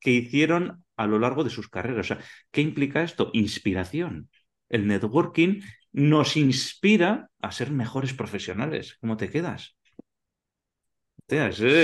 que 0.00 0.10
hicieron 0.10 0.84
a 0.96 1.06
lo 1.06 1.18
largo 1.20 1.44
de 1.44 1.50
sus 1.50 1.68
carreras. 1.68 2.10
O 2.10 2.14
sea, 2.14 2.24
¿qué 2.50 2.62
implica 2.62 3.02
esto? 3.02 3.30
Inspiración. 3.32 4.28
El 4.68 4.88
networking 4.88 5.60
nos 5.92 6.36
inspira 6.36 7.30
a 7.40 7.52
ser 7.52 7.70
mejores 7.70 8.12
profesionales. 8.12 8.96
¿Cómo 9.00 9.16
te 9.16 9.30
quedas? 9.30 9.76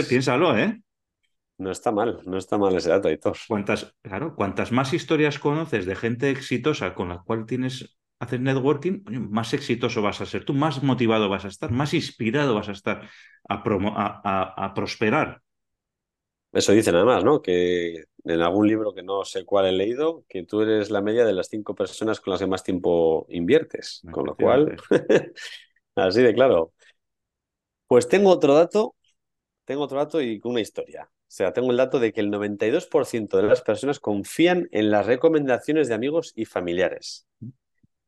piénsalo, 0.09 0.57
¿eh? 0.57 0.81
No 1.63 1.71
está 1.71 1.93
mal, 1.93 2.19
no 2.25 2.39
está 2.39 2.59
mal 2.59 2.75
ese 2.75 2.91
dato, 2.91 3.07
Aitor. 3.07 3.37
Cuantas, 3.47 3.95
claro, 4.03 4.35
cuantas 4.35 4.73
más 4.73 4.93
historias 4.93 5.39
conoces 5.39 5.87
de 5.87 5.95
gente 5.95 6.29
exitosa 6.29 6.93
con 6.93 7.09
la 7.09 7.23
cual 7.23 7.47
tienes 7.47 7.97
hacer 8.19 8.41
networking, 8.41 9.05
más 9.31 9.55
exitoso 9.55 10.03
vas 10.03 10.21
a 10.21 10.27
ser 10.27 10.45
tú, 10.45 10.55
más 10.55 10.83
motivado 10.83 11.29
vas 11.29 11.45
a 11.45 11.49
estar, 11.49 11.71
más 11.71 11.95
inspirado 11.95 12.57
vas 12.57 12.69
a 12.69 12.73
estar 12.73 13.09
a, 13.49 14.65
a, 14.65 14.75
prosperar. 14.75 15.41
Eso 16.53 16.73
dicen 16.73 16.97
además, 16.97 17.23
¿no? 17.23 17.41
Que 17.41 18.05
en 18.25 18.41
algún 18.41 18.67
libro 18.67 18.93
que 18.93 19.05
no 19.05 19.25
sé 19.25 19.45
cuál 19.45 19.67
he 19.67 19.73
leído, 19.73 20.25
que 20.29 20.43
tú 20.43 20.63
eres 20.63 20.91
la 20.91 21.01
media 21.01 21.25
de 21.25 21.33
las 21.33 21.49
cinco 21.49 21.77
personas 21.77 22.21
con 22.21 22.33
las 22.33 22.41
que 22.41 22.49
más 22.49 22.65
tiempo 22.65 23.27
inviertes. 23.29 24.03
Con 24.11 24.27
lo 24.27 24.35
cual, 24.35 24.77
así 25.95 26.23
de 26.23 26.35
claro. 26.35 26.73
Pues 27.87 28.09
tengo 28.09 28.31
otro 28.31 28.55
dato, 28.55 28.97
tengo 29.73 29.85
otro 29.85 29.97
dato 29.97 30.21
y 30.21 30.39
una 30.45 30.61
historia. 30.61 31.05
O 31.11 31.35
sea, 31.35 31.55
tengo 31.55 31.71
el 31.71 31.79
dato 31.79 31.99
de 31.99 32.13
que 32.13 32.21
el 32.21 32.31
92% 32.31 33.39
de 33.39 33.43
las 33.45 33.63
personas 33.63 34.01
confían 34.01 34.69
en 34.71 34.91
las 34.91 35.07
recomendaciones 35.07 35.89
de 35.89 35.95
amigos 35.95 36.35
y 36.37 36.45
familiares. 36.45 37.27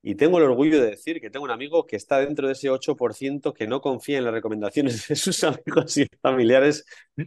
Y 0.03 0.17
tengo 0.17 0.37
el 0.37 0.45
orgullo 0.45 0.83
de 0.83 0.91
decir 0.91 1.23
que 1.23 1.31
tengo 1.31 1.47
un 1.47 1.51
amigo 1.51 1.87
que 1.87 1.97
está 1.97 2.19
dentro 2.19 2.47
de 2.47 2.53
ese 2.53 2.69
8% 2.69 3.55
que 3.55 3.67
no 3.67 3.81
confía 3.81 4.19
en 4.19 4.25
las 4.25 4.35
recomendaciones 4.35 5.09
de 5.09 5.17
sus 5.17 5.43
amigos 5.43 5.97
y 5.97 6.07
familiares, 6.21 6.85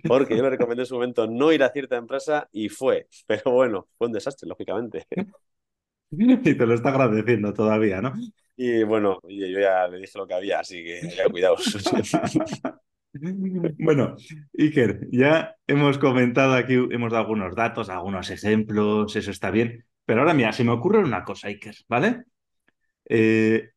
porque 0.07 0.37
yo 0.37 0.43
le 0.43 0.51
recomendé 0.51 0.83
en 0.83 0.87
su 0.87 0.93
momento 0.93 1.25
no 1.25 1.51
ir 1.51 1.63
a 1.63 1.71
cierta 1.71 1.95
empresa 1.95 2.47
y 2.51 2.69
fue. 2.69 3.07
Pero 3.25 3.51
bueno, 3.53 3.87
fue 3.97 4.05
un 4.05 4.13
desastre, 4.13 4.47
lógicamente. 4.47 5.07
Y 6.11 6.37
te 6.55 6.65
lo 6.67 6.75
está 6.75 6.89
agradeciendo 6.89 7.53
todavía, 7.53 8.01
¿no? 8.01 8.13
Y 8.55 8.83
bueno, 8.83 9.19
yo 9.27 9.59
ya 9.59 9.87
le 9.87 9.97
dije 9.97 10.17
lo 10.17 10.27
que 10.27 10.33
había, 10.35 10.59
así 10.59 10.83
que 10.83 11.09
ya 11.15 11.27
cuidaos. 11.27 11.63
Bueno, 13.79 14.15
Iker, 14.57 15.07
ya 15.11 15.55
hemos 15.67 15.97
comentado 15.97 16.53
aquí, 16.53 16.73
hemos 16.73 17.11
dado 17.11 17.23
algunos 17.23 17.55
datos, 17.55 17.89
algunos 17.89 18.29
ejemplos, 18.29 19.15
eso 19.15 19.31
está 19.31 19.51
bien, 19.51 19.85
Pero 20.05 20.21
ahora 20.21 20.33
mira, 20.33 20.53
se 20.53 20.63
me 20.63 20.71
ocurre 20.71 20.99
una 20.99 21.23
cosa, 21.23 21.47
Iker, 21.47 21.75
¿vale? 21.87 22.23
Eh, 23.09 23.71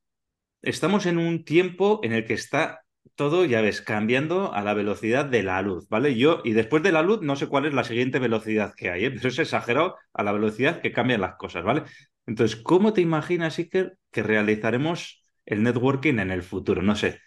estamos 0.62 1.06
en 1.06 1.18
un 1.18 1.44
tiempo 1.44 2.00
en 2.02 2.12
el 2.12 2.26
que 2.26 2.34
está 2.34 2.82
todo, 3.16 3.44
ya 3.44 3.60
ves, 3.60 3.82
cambiando 3.82 4.52
a 4.54 4.62
la 4.62 4.74
velocidad 4.74 5.26
de 5.26 5.42
la 5.42 5.62
luz, 5.62 5.88
¿vale? 5.88 6.16
Yo, 6.16 6.40
y 6.44 6.52
después 6.52 6.82
de 6.82 6.92
la 6.92 7.02
luz, 7.02 7.22
no 7.22 7.36
sé 7.36 7.48
cuál 7.48 7.66
es 7.66 7.74
la 7.74 7.84
siguiente 7.84 8.18
velocidad 8.18 8.74
que 8.76 8.90
hay, 8.90 9.06
¿eh? 9.06 9.10
pero 9.10 9.28
es 9.28 9.38
exagerado 9.38 9.96
a 10.14 10.22
la 10.22 10.32
velocidad 10.32 10.80
que 10.80 10.92
cambian 10.92 11.20
las 11.20 11.36
cosas, 11.36 11.64
¿vale? 11.64 11.84
Entonces, 12.26 12.56
¿cómo 12.56 12.92
te 12.92 13.00
imaginas, 13.02 13.58
Iker, 13.58 13.98
que 14.10 14.22
realizaremos 14.22 15.22
el 15.46 15.62
networking 15.62 16.18
en 16.18 16.30
el 16.30 16.42
futuro? 16.42 16.82
No 16.82 16.96
sé. 16.96 17.20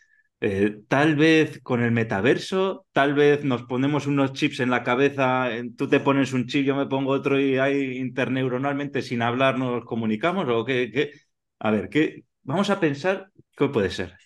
Eh, 0.46 0.82
tal 0.90 1.16
vez 1.16 1.62
con 1.64 1.82
el 1.82 1.92
metaverso, 1.92 2.86
tal 2.92 3.14
vez 3.14 3.46
nos 3.46 3.64
ponemos 3.64 4.08
unos 4.08 4.34
chips 4.34 4.60
en 4.60 4.72
la 4.72 4.84
cabeza, 4.84 5.48
tú 5.78 5.88
te 5.88 6.02
pones 6.02 6.34
un 6.34 6.48
chip, 6.48 6.66
yo 6.66 6.76
me 6.76 6.86
pongo 6.86 7.14
otro 7.14 7.40
y 7.40 7.58
ahí 7.60 7.96
interneuronalmente 7.98 9.02
sin 9.02 9.22
hablar 9.22 9.58
nos 9.58 9.86
comunicamos 9.86 10.46
o 10.50 10.66
qué, 10.66 10.92
qué? 10.92 11.12
A 11.60 11.72
ver, 11.72 11.88
¿qué? 11.88 12.26
Vamos 12.42 12.70
a 12.70 12.82
pensar 12.82 13.32
qué 13.56 13.70
puede 13.70 13.90
ser. 13.90 14.18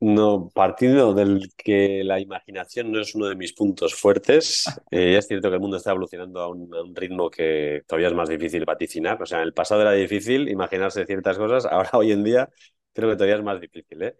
No, 0.00 0.48
partiendo 0.54 1.12
del 1.12 1.50
que 1.54 2.02
la 2.02 2.18
imaginación 2.18 2.90
no 2.90 2.98
es 2.98 3.14
uno 3.14 3.26
de 3.26 3.36
mis 3.36 3.52
puntos 3.52 3.94
fuertes, 3.94 4.64
eh, 4.90 5.18
es 5.18 5.26
cierto 5.26 5.50
que 5.50 5.56
el 5.56 5.60
mundo 5.60 5.76
está 5.76 5.90
evolucionando 5.90 6.40
a 6.40 6.48
un, 6.48 6.74
a 6.74 6.80
un, 6.80 6.96
ritmo 6.96 7.28
que 7.28 7.82
todavía 7.86 8.08
es 8.08 8.14
más 8.14 8.30
difícil 8.30 8.64
vaticinar. 8.64 9.22
O 9.22 9.26
sea, 9.26 9.40
en 9.40 9.44
el 9.44 9.52
pasado 9.52 9.82
era 9.82 9.92
difícil 9.92 10.48
imaginarse 10.48 11.04
ciertas 11.04 11.36
cosas, 11.36 11.66
ahora 11.66 11.90
hoy 11.92 12.12
en 12.12 12.24
día 12.24 12.48
creo 12.94 13.10
que 13.10 13.16
todavía 13.16 13.36
es 13.36 13.42
más 13.42 13.60
difícil. 13.60 14.02
¿eh? 14.02 14.16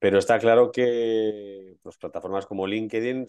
Pero 0.00 0.18
está 0.18 0.40
claro 0.40 0.72
que 0.72 1.76
pues, 1.82 1.96
plataformas 1.98 2.46
como 2.46 2.66
LinkedIn, 2.66 3.26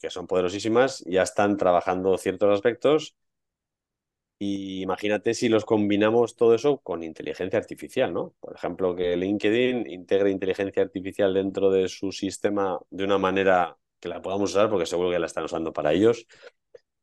que 0.00 0.10
son 0.10 0.28
poderosísimas, 0.28 1.02
ya 1.06 1.22
están 1.22 1.56
trabajando 1.56 2.16
ciertos 2.18 2.54
aspectos 2.54 3.16
y 4.38 4.80
imagínate 4.82 5.34
si 5.34 5.48
los 5.50 5.66
combinamos 5.66 6.34
todo 6.34 6.54
eso 6.54 6.78
con 6.78 7.02
inteligencia 7.02 7.58
artificial, 7.58 8.12
¿no? 8.14 8.34
Por 8.40 8.54
ejemplo, 8.54 8.96
que 8.96 9.16
LinkedIn 9.16 9.90
integre 9.90 10.30
inteligencia 10.30 10.82
artificial 10.82 11.34
dentro 11.34 11.70
de 11.70 11.88
su 11.88 12.10
sistema 12.10 12.78
de 12.90 13.04
una 13.04 13.18
manera 13.18 13.76
que 14.00 14.08
la 14.08 14.22
podamos 14.22 14.50
usar, 14.52 14.70
porque 14.70 14.86
seguro 14.86 15.10
que 15.10 15.18
la 15.18 15.26
están 15.26 15.44
usando 15.44 15.72
para 15.74 15.92
ellos, 15.92 16.26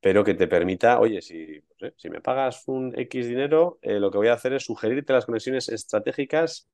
pero 0.02 0.24
que 0.24 0.34
te 0.34 0.48
permita, 0.48 1.00
oye, 1.00 1.22
si, 1.22 1.62
si 1.98 2.10
me 2.10 2.22
pagas 2.22 2.64
un 2.68 2.94
X 2.98 3.28
dinero, 3.28 3.78
eh, 3.84 4.00
lo 4.00 4.10
que 4.12 4.18
voy 4.18 4.30
a 4.30 4.34
hacer 4.34 4.54
es 4.54 4.64
sugerirte 4.66 5.14
las 5.14 5.26
conexiones 5.28 5.70
estratégicas 5.70 6.68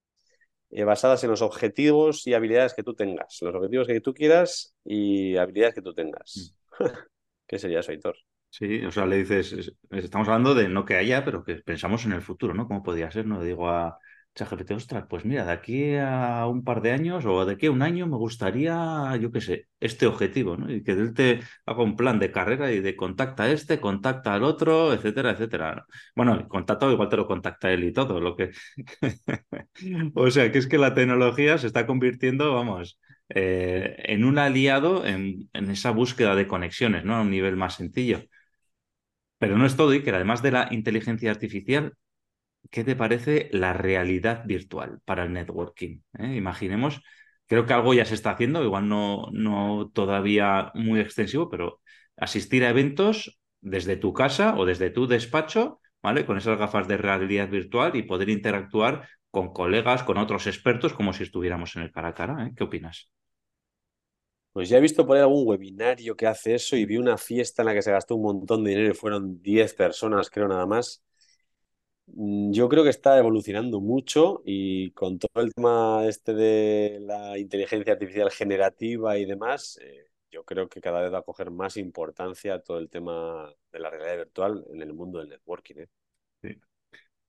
eh, 0.73 0.83
basadas 0.83 1.23
en 1.23 1.29
los 1.29 1.41
objetivos 1.41 2.25
y 2.27 2.33
habilidades 2.33 2.73
que 2.73 2.83
tú 2.83 2.93
tengas, 2.95 3.39
los 3.41 3.55
objetivos 3.55 3.87
que 3.87 4.01
tú 4.01 4.13
quieras 4.13 4.75
y 4.83 5.37
habilidades 5.37 5.75
que 5.75 5.81
tú 5.81 5.93
tengas. 5.93 6.55
Mm. 6.79 6.85
¿Qué 7.47 7.59
sería 7.59 7.81
eso, 7.81 7.91
Aitor? 7.91 8.15
Sí, 8.49 8.85
o 8.85 8.91
sea, 8.91 9.05
le 9.05 9.17
dices, 9.17 9.73
estamos 9.89 10.27
hablando 10.27 10.53
de 10.53 10.69
no 10.69 10.85
que 10.85 10.95
haya, 10.95 11.25
pero 11.25 11.43
que 11.43 11.55
pensamos 11.55 12.05
en 12.05 12.13
el 12.13 12.21
futuro, 12.21 12.53
¿no? 12.53 12.67
¿Cómo 12.67 12.83
podría 12.83 13.09
ser? 13.09 13.25
No 13.25 13.39
le 13.39 13.47
digo 13.47 13.67
a 13.67 13.97
ChatGPT, 14.35 14.71
ostras, 14.71 15.05
pues 15.07 15.25
mira, 15.25 15.45
de 15.45 15.51
aquí 15.51 15.95
a 15.95 16.47
un 16.47 16.63
par 16.63 16.81
de 16.81 16.91
años 16.91 17.23
o 17.25 17.45
de 17.45 17.53
aquí 17.53 17.67
a 17.67 17.71
un 17.71 17.83
año 17.83 18.07
me 18.07 18.17
gustaría, 18.17 19.15
yo 19.21 19.31
qué 19.31 19.41
sé, 19.41 19.67
este 19.79 20.07
objetivo, 20.07 20.57
¿no? 20.57 20.71
Y 20.71 20.83
que 20.83 20.91
él 20.93 21.13
te 21.13 21.41
haga 21.65 21.83
un 21.83 21.95
plan 21.95 22.17
de 22.19 22.31
carrera 22.31 22.71
y 22.71 22.79
de 22.79 22.95
contacta 22.95 23.43
a 23.43 23.51
este, 23.51 23.79
contacta 23.79 24.33
al 24.33 24.43
otro, 24.43 24.91
etcétera, 24.93 25.31
etcétera. 25.31 25.85
Bueno, 26.15 26.33
el 26.33 26.47
contacto 26.47 26.91
igual 26.91 27.09
te 27.09 27.17
lo 27.17 27.27
contacta 27.27 27.71
él 27.71 27.83
y 27.83 27.93
todo, 27.93 28.19
lo 28.19 28.35
que... 28.35 28.51
o 30.15 30.31
sea, 30.31 30.51
que 30.51 30.57
es 30.57 30.67
que 30.67 30.77
la 30.77 30.93
tecnología 30.95 31.57
se 31.57 31.67
está 31.67 31.85
convirtiendo, 31.85 32.53
vamos, 32.55 32.99
eh, 33.29 33.95
en 33.99 34.25
un 34.25 34.39
aliado 34.39 35.05
en, 35.05 35.49
en 35.53 35.69
esa 35.69 35.91
búsqueda 35.91 36.35
de 36.35 36.47
conexiones, 36.47 37.05
¿no? 37.05 37.15
A 37.15 37.21
un 37.21 37.29
nivel 37.31 37.55
más 37.55 37.75
sencillo. 37.75 38.23
Pero 39.37 39.57
no 39.57 39.65
es 39.65 39.75
todo, 39.75 39.93
y 39.93 40.03
que 40.03 40.11
además 40.11 40.41
de 40.41 40.51
la 40.51 40.67
inteligencia 40.71 41.31
artificial, 41.31 41.93
¿qué 42.71 42.83
te 42.83 42.95
parece 42.95 43.49
la 43.51 43.73
realidad 43.73 44.43
virtual 44.45 44.99
para 45.05 45.23
el 45.23 45.33
networking? 45.33 45.99
¿Eh? 46.19 46.35
Imaginemos, 46.35 47.01
creo 47.47 47.65
que 47.65 47.73
algo 47.73 47.93
ya 47.93 48.05
se 48.05 48.15
está 48.15 48.31
haciendo, 48.31 48.63
igual 48.63 48.87
no, 48.89 49.27
no 49.31 49.91
todavía 49.93 50.71
muy 50.75 50.99
extensivo, 50.99 51.49
pero 51.49 51.81
asistir 52.17 52.63
a 52.65 52.69
eventos 52.69 53.39
desde 53.61 53.95
tu 53.97 54.13
casa 54.13 54.55
o 54.57 54.65
desde 54.65 54.89
tu 54.89 55.07
despacho, 55.07 55.79
¿vale? 56.01 56.25
Con 56.25 56.37
esas 56.37 56.57
gafas 56.57 56.87
de 56.87 56.97
realidad 56.97 57.49
virtual 57.49 57.95
y 57.95 58.03
poder 58.03 58.29
interactuar 58.29 59.07
con 59.31 59.51
colegas, 59.53 60.03
con 60.03 60.17
otros 60.17 60.47
expertos, 60.47 60.93
como 60.93 61.13
si 61.13 61.23
estuviéramos 61.23 61.75
en 61.75 61.83
el 61.83 61.91
cara 61.91 62.09
a 62.09 62.13
cara. 62.13 62.45
¿eh? 62.45 62.53
¿Qué 62.55 62.63
opinas? 62.63 63.09
Pues 64.51 64.69
ya 64.69 64.77
he 64.77 64.81
visto 64.81 65.07
por 65.07 65.17
ahí 65.17 65.23
algún 65.23 65.47
webinario 65.47 66.15
que 66.15 66.27
hace 66.27 66.53
eso 66.53 66.75
y 66.75 66.85
vi 66.85 66.97
una 66.97 67.17
fiesta 67.17 67.63
en 67.63 67.67
la 67.67 67.73
que 67.73 67.81
se 67.81 67.91
gastó 67.91 68.15
un 68.15 68.21
montón 68.21 68.63
de 68.63 68.69
dinero 68.69 68.91
y 68.91 68.93
fueron 68.93 69.41
10 69.41 69.73
personas, 69.73 70.29
creo 70.29 70.47
nada 70.47 70.67
más. 70.67 71.03
Mm, 72.07 72.51
yo 72.51 72.67
creo 72.69 72.83
que 72.83 72.89
está 72.89 73.17
evolucionando 73.17 73.79
mucho 73.79 74.41
y 74.45 74.91
con 74.91 75.19
todo 75.19 75.43
el 75.43 75.53
tema 75.53 76.05
este 76.07 76.33
de 76.33 76.99
la 77.01 77.37
inteligencia 77.37 77.93
artificial 77.93 78.29
generativa 78.31 79.17
y 79.17 79.25
demás, 79.25 79.79
eh, 79.81 80.09
yo 80.31 80.43
creo 80.43 80.67
que 80.67 80.81
cada 80.81 81.01
vez 81.01 81.13
va 81.13 81.19
a 81.19 81.21
coger 81.23 81.51
más 81.51 81.77
importancia 81.77 82.59
todo 82.59 82.79
el 82.79 82.89
tema 82.89 83.53
de 83.71 83.79
la 83.79 83.89
realidad 83.89 84.17
virtual 84.17 84.65
en 84.73 84.81
el 84.81 84.93
mundo 84.93 85.19
del 85.19 85.29
networking. 85.29 85.75
¿eh? 86.43 86.59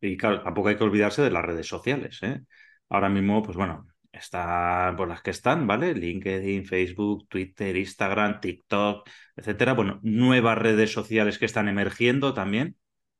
Y 0.01 0.17
claro, 0.17 0.43
tampoco 0.43 0.69
hay 0.69 0.77
que 0.77 0.85
olvidarse 0.85 1.23
de 1.23 1.31
las 1.31 1.45
redes 1.45 1.67
sociales. 1.67 2.19
¿eh? 2.23 2.43
Ahora 2.89 3.09
mismo, 3.09 3.43
pues 3.43 3.57
bueno, 3.57 3.87
están 4.13 4.97
por 4.97 5.09
las 5.09 5.23
que 5.23 5.31
están, 5.31 5.67
¿vale? 5.67 5.95
LinkedIn, 5.95 6.65
Facebook, 6.67 7.29
Twitter, 7.29 7.77
Instagram, 7.77 8.41
TikTok, 8.41 9.09
etcétera. 9.37 9.75
Bueno, 9.75 10.01
nuevas 10.03 10.59
redes 10.59 10.93
sociales 10.93 11.39
que 11.39 11.47
están 11.47 11.69
emergiendo 11.69 12.35
también. 12.35 12.77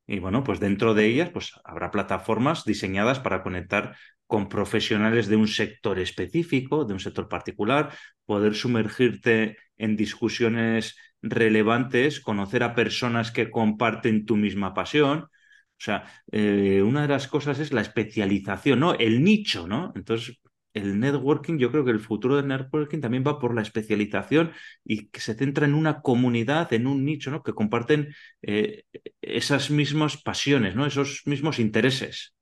Y 0.07 0.19
bueno, 0.19 0.43
pues 0.43 0.59
dentro 0.59 0.93
de 0.93 1.05
ellas, 1.07 1.29
pues 1.31 1.53
habrá 1.63 1.91
plataformas 1.91 2.63
diseñadas 2.63 3.19
para 3.19 3.41
conectar 3.41 3.95
con 4.27 4.49
profesionales 4.49 5.27
de 5.27 5.35
un 5.35 5.47
sector 5.47 5.99
específico, 5.99 6.85
de 6.85 6.93
un 6.93 6.99
sector 6.99 7.27
particular, 7.27 7.91
poder 8.25 8.55
sumergirte 8.55 9.57
en 9.77 9.95
discusiones 9.95 10.95
relevantes, 11.21 12.19
conocer 12.19 12.63
a 12.63 12.75
personas 12.75 13.31
que 13.31 13.49
comparten 13.49 14.25
tu 14.25 14.35
misma 14.35 14.73
pasión. 14.73 15.19
O 15.21 15.83
sea, 15.83 16.05
eh, 16.31 16.81
una 16.83 17.01
de 17.03 17.07
las 17.09 17.27
cosas 17.27 17.59
es 17.59 17.73
la 17.73 17.81
especialización, 17.81 18.79
¿no? 18.79 18.93
El 18.95 19.23
nicho, 19.23 19.67
¿no? 19.67 19.91
Entonces, 19.95 20.39
el 20.75 20.99
networking, 20.99 21.57
yo 21.57 21.71
creo 21.71 21.85
que 21.85 21.91
el 21.91 21.99
futuro 21.99 22.35
del 22.35 22.47
networking 22.47 22.99
también 22.99 23.23
va 23.25 23.39
por 23.39 23.55
la 23.55 23.61
especialización 23.61 24.51
y 24.83 25.07
que 25.07 25.21
se 25.21 25.33
centra 25.33 25.65
en 25.65 25.73
una 25.73 26.01
comunidad, 26.01 26.71
en 26.73 26.85
un 26.85 27.05
nicho, 27.05 27.31
¿no? 27.31 27.41
Que 27.41 27.53
comparten 27.53 28.13
eh, 28.41 28.83
esas 29.21 29.71
mismas 29.71 30.21
pasiones, 30.21 30.75
¿no? 30.75 30.85
Esos 30.85 31.23
mismos 31.25 31.59
intereses. 31.59 32.35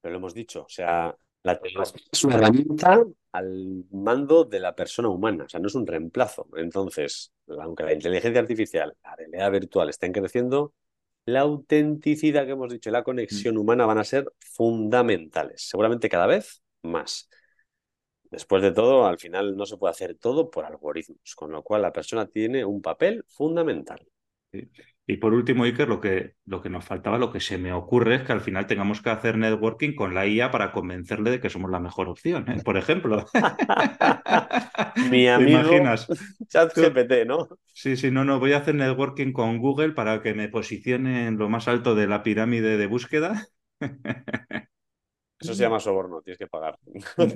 Pero 0.00 0.12
lo 0.12 0.18
hemos 0.18 0.32
dicho, 0.32 0.62
o 0.62 0.68
sea, 0.68 1.14
la 1.42 1.58
tecnología 1.58 2.00
es 2.10 2.24
una 2.24 2.36
herramienta 2.36 3.04
al 3.32 3.84
mando 3.90 4.44
de 4.44 4.60
la 4.60 4.74
persona 4.74 5.08
humana, 5.08 5.44
o 5.44 5.48
sea, 5.48 5.60
no 5.60 5.66
es 5.66 5.74
un 5.74 5.86
reemplazo. 5.86 6.46
Entonces, 6.56 7.32
aunque 7.60 7.82
la 7.82 7.92
inteligencia 7.92 8.40
artificial, 8.40 8.96
la 9.02 9.16
realidad 9.16 9.50
virtual 9.50 9.88
estén 9.90 10.12
creciendo, 10.12 10.74
la 11.32 11.40
autenticidad 11.40 12.44
que 12.44 12.52
hemos 12.52 12.72
dicho 12.72 12.90
y 12.90 12.92
la 12.92 13.04
conexión 13.04 13.56
humana 13.56 13.86
van 13.86 13.98
a 13.98 14.04
ser 14.04 14.32
fundamentales, 14.40 15.62
seguramente 15.68 16.08
cada 16.08 16.26
vez 16.26 16.62
más. 16.82 17.28
Después 18.30 18.62
de 18.62 18.72
todo, 18.72 19.06
al 19.06 19.18
final 19.18 19.56
no 19.56 19.66
se 19.66 19.76
puede 19.76 19.90
hacer 19.90 20.16
todo 20.16 20.50
por 20.50 20.64
algoritmos, 20.64 21.34
con 21.34 21.50
lo 21.52 21.62
cual 21.62 21.82
la 21.82 21.92
persona 21.92 22.26
tiene 22.26 22.64
un 22.64 22.80
papel 22.80 23.24
fundamental. 23.28 24.06
Y 25.06 25.16
por 25.16 25.34
último, 25.34 25.64
Iker, 25.64 25.88
lo 25.88 26.00
que, 26.00 26.34
lo 26.44 26.62
que 26.62 26.70
nos 26.70 26.84
faltaba, 26.84 27.18
lo 27.18 27.32
que 27.32 27.40
se 27.40 27.58
me 27.58 27.72
ocurre 27.72 28.16
es 28.16 28.22
que 28.22 28.32
al 28.32 28.40
final 28.40 28.66
tengamos 28.66 29.02
que 29.02 29.10
hacer 29.10 29.36
networking 29.36 29.94
con 29.94 30.14
la 30.14 30.26
IA 30.26 30.50
para 30.50 30.70
convencerle 30.70 31.30
de 31.30 31.40
que 31.40 31.50
somos 31.50 31.70
la 31.70 31.80
mejor 31.80 32.08
opción, 32.08 32.48
¿eh? 32.48 32.62
por 32.64 32.76
ejemplo. 32.76 33.24
Mi 35.10 35.26
amigo 35.26 35.60
imaginas? 35.60 36.06
ChatGPT, 36.48 37.26
¿no? 37.26 37.48
Sí, 37.72 37.96
sí, 37.96 38.10
no, 38.10 38.24
no, 38.24 38.38
voy 38.38 38.52
a 38.52 38.58
hacer 38.58 38.74
networking 38.76 39.32
con 39.32 39.58
Google 39.58 39.92
para 39.92 40.22
que 40.22 40.34
me 40.34 40.48
posicione 40.48 41.26
en 41.26 41.38
lo 41.38 41.48
más 41.48 41.66
alto 41.66 41.94
de 41.94 42.06
la 42.06 42.22
pirámide 42.22 42.76
de 42.76 42.86
búsqueda. 42.86 43.48
Eso 45.40 45.54
se 45.54 45.62
llama 45.62 45.80
soborno, 45.80 46.20
tienes 46.20 46.38
que 46.38 46.46
pagar. 46.46 46.78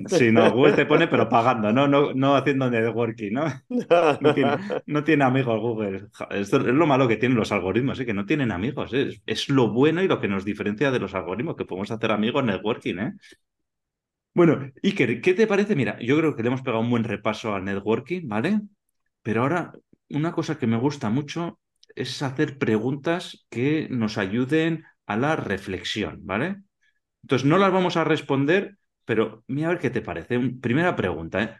Sí, 0.09 0.31
no, 0.31 0.51
Google 0.53 0.75
te 0.75 0.85
pone, 0.85 1.09
pero 1.09 1.27
pagando, 1.27 1.73
no, 1.73 1.89
no, 1.89 2.13
no 2.13 2.37
haciendo 2.37 2.71
networking, 2.71 3.33
¿no? 3.33 3.47
No 4.87 5.03
tiene, 5.05 5.25
amigos 5.25 5.61
Google. 5.61 6.09
Esto 6.31 6.59
es 6.59 6.65
lo 6.67 6.87
malo 6.87 7.09
que 7.09 7.17
tienen 7.17 7.39
los 7.39 7.51
algoritmos, 7.51 7.99
¿eh? 7.99 8.07
que 8.07 8.13
no 8.13 8.27
tienen 8.27 8.53
amigos. 8.53 8.93
¿eh? 8.93 9.21
Es, 9.25 9.49
lo 9.49 9.73
bueno 9.73 10.03
y 10.03 10.09
lo 10.09 10.21
que 10.21 10.29
nos 10.29 10.45
diferencia 10.45 10.91
de 10.91 10.99
los 10.99 11.15
algoritmos, 11.15 11.57
que 11.57 11.65
podemos 11.65 11.91
hacer 11.91 12.11
amigos 12.13 12.45
networking, 12.45 12.99
¿eh? 12.99 13.13
Bueno, 14.35 14.71
Iker, 14.83 15.21
¿qué 15.21 15.33
te 15.33 15.47
parece? 15.47 15.77
Mira, 15.77 15.99
yo 16.01 16.19
creo 16.19 16.35
que 16.37 16.43
le 16.43 16.49
hemos 16.49 16.63
pegado 16.63 16.83
un 16.83 16.91
buen 16.91 17.05
repaso 17.05 17.55
al 17.55 17.65
networking, 17.65 18.29
¿vale? 18.29 18.61
Pero 19.23 19.43
ahora, 19.43 19.73
una 20.11 20.33
cosa 20.33 20.59
que 20.59 20.67
me 20.67 20.77
gusta 20.77 21.09
mucho 21.09 21.61
es 21.95 22.21
hacer 22.23 22.59
preguntas 22.59 23.47
que 23.49 23.89
nos 23.91 24.19
ayuden 24.19 24.85
a 25.07 25.17
la 25.17 25.37
reflexión, 25.37 26.19
¿vale? 26.25 26.57
Entonces, 27.25 27.49
no 27.49 27.57
las 27.59 27.73
vamos 27.73 27.97
a 27.97 28.05
responder, 28.05 28.77
pero 29.07 29.45
mira 29.49 29.69
a 29.69 29.71
ver 29.73 29.81
qué 29.81 29.91
te 29.91 30.03
parece. 30.03 30.39
Primera 30.61 30.95
pregunta, 30.97 31.43
¿eh? 31.43 31.57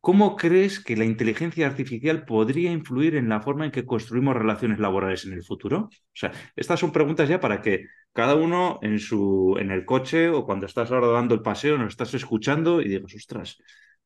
¿Cómo 0.00 0.36
crees 0.36 0.80
que 0.82 0.96
la 0.96 1.04
inteligencia 1.04 1.66
artificial 1.66 2.24
podría 2.24 2.72
influir 2.72 3.16
en 3.16 3.28
la 3.28 3.42
forma 3.42 3.66
en 3.66 3.70
que 3.72 3.86
construimos 3.86 4.34
relaciones 4.36 4.78
laborales 4.78 5.26
en 5.26 5.34
el 5.34 5.44
futuro? 5.44 5.78
O 5.90 5.90
sea, 6.14 6.32
estas 6.56 6.80
son 6.80 6.92
preguntas 6.92 7.28
ya 7.28 7.40
para 7.40 7.62
que 7.62 7.86
cada 8.12 8.34
uno 8.34 8.78
en 8.82 8.98
su 8.98 9.56
en 9.60 9.70
el 9.70 9.84
coche 9.86 10.28
o 10.30 10.46
cuando 10.46 10.66
estás 10.66 10.90
ahora 10.92 11.08
dando 11.08 11.34
el 11.34 11.42
paseo 11.42 11.78
nos 11.78 11.88
estás 11.90 12.14
escuchando 12.14 12.80
y 12.82 12.88
digas, 12.88 13.14
ostras, 13.14 13.58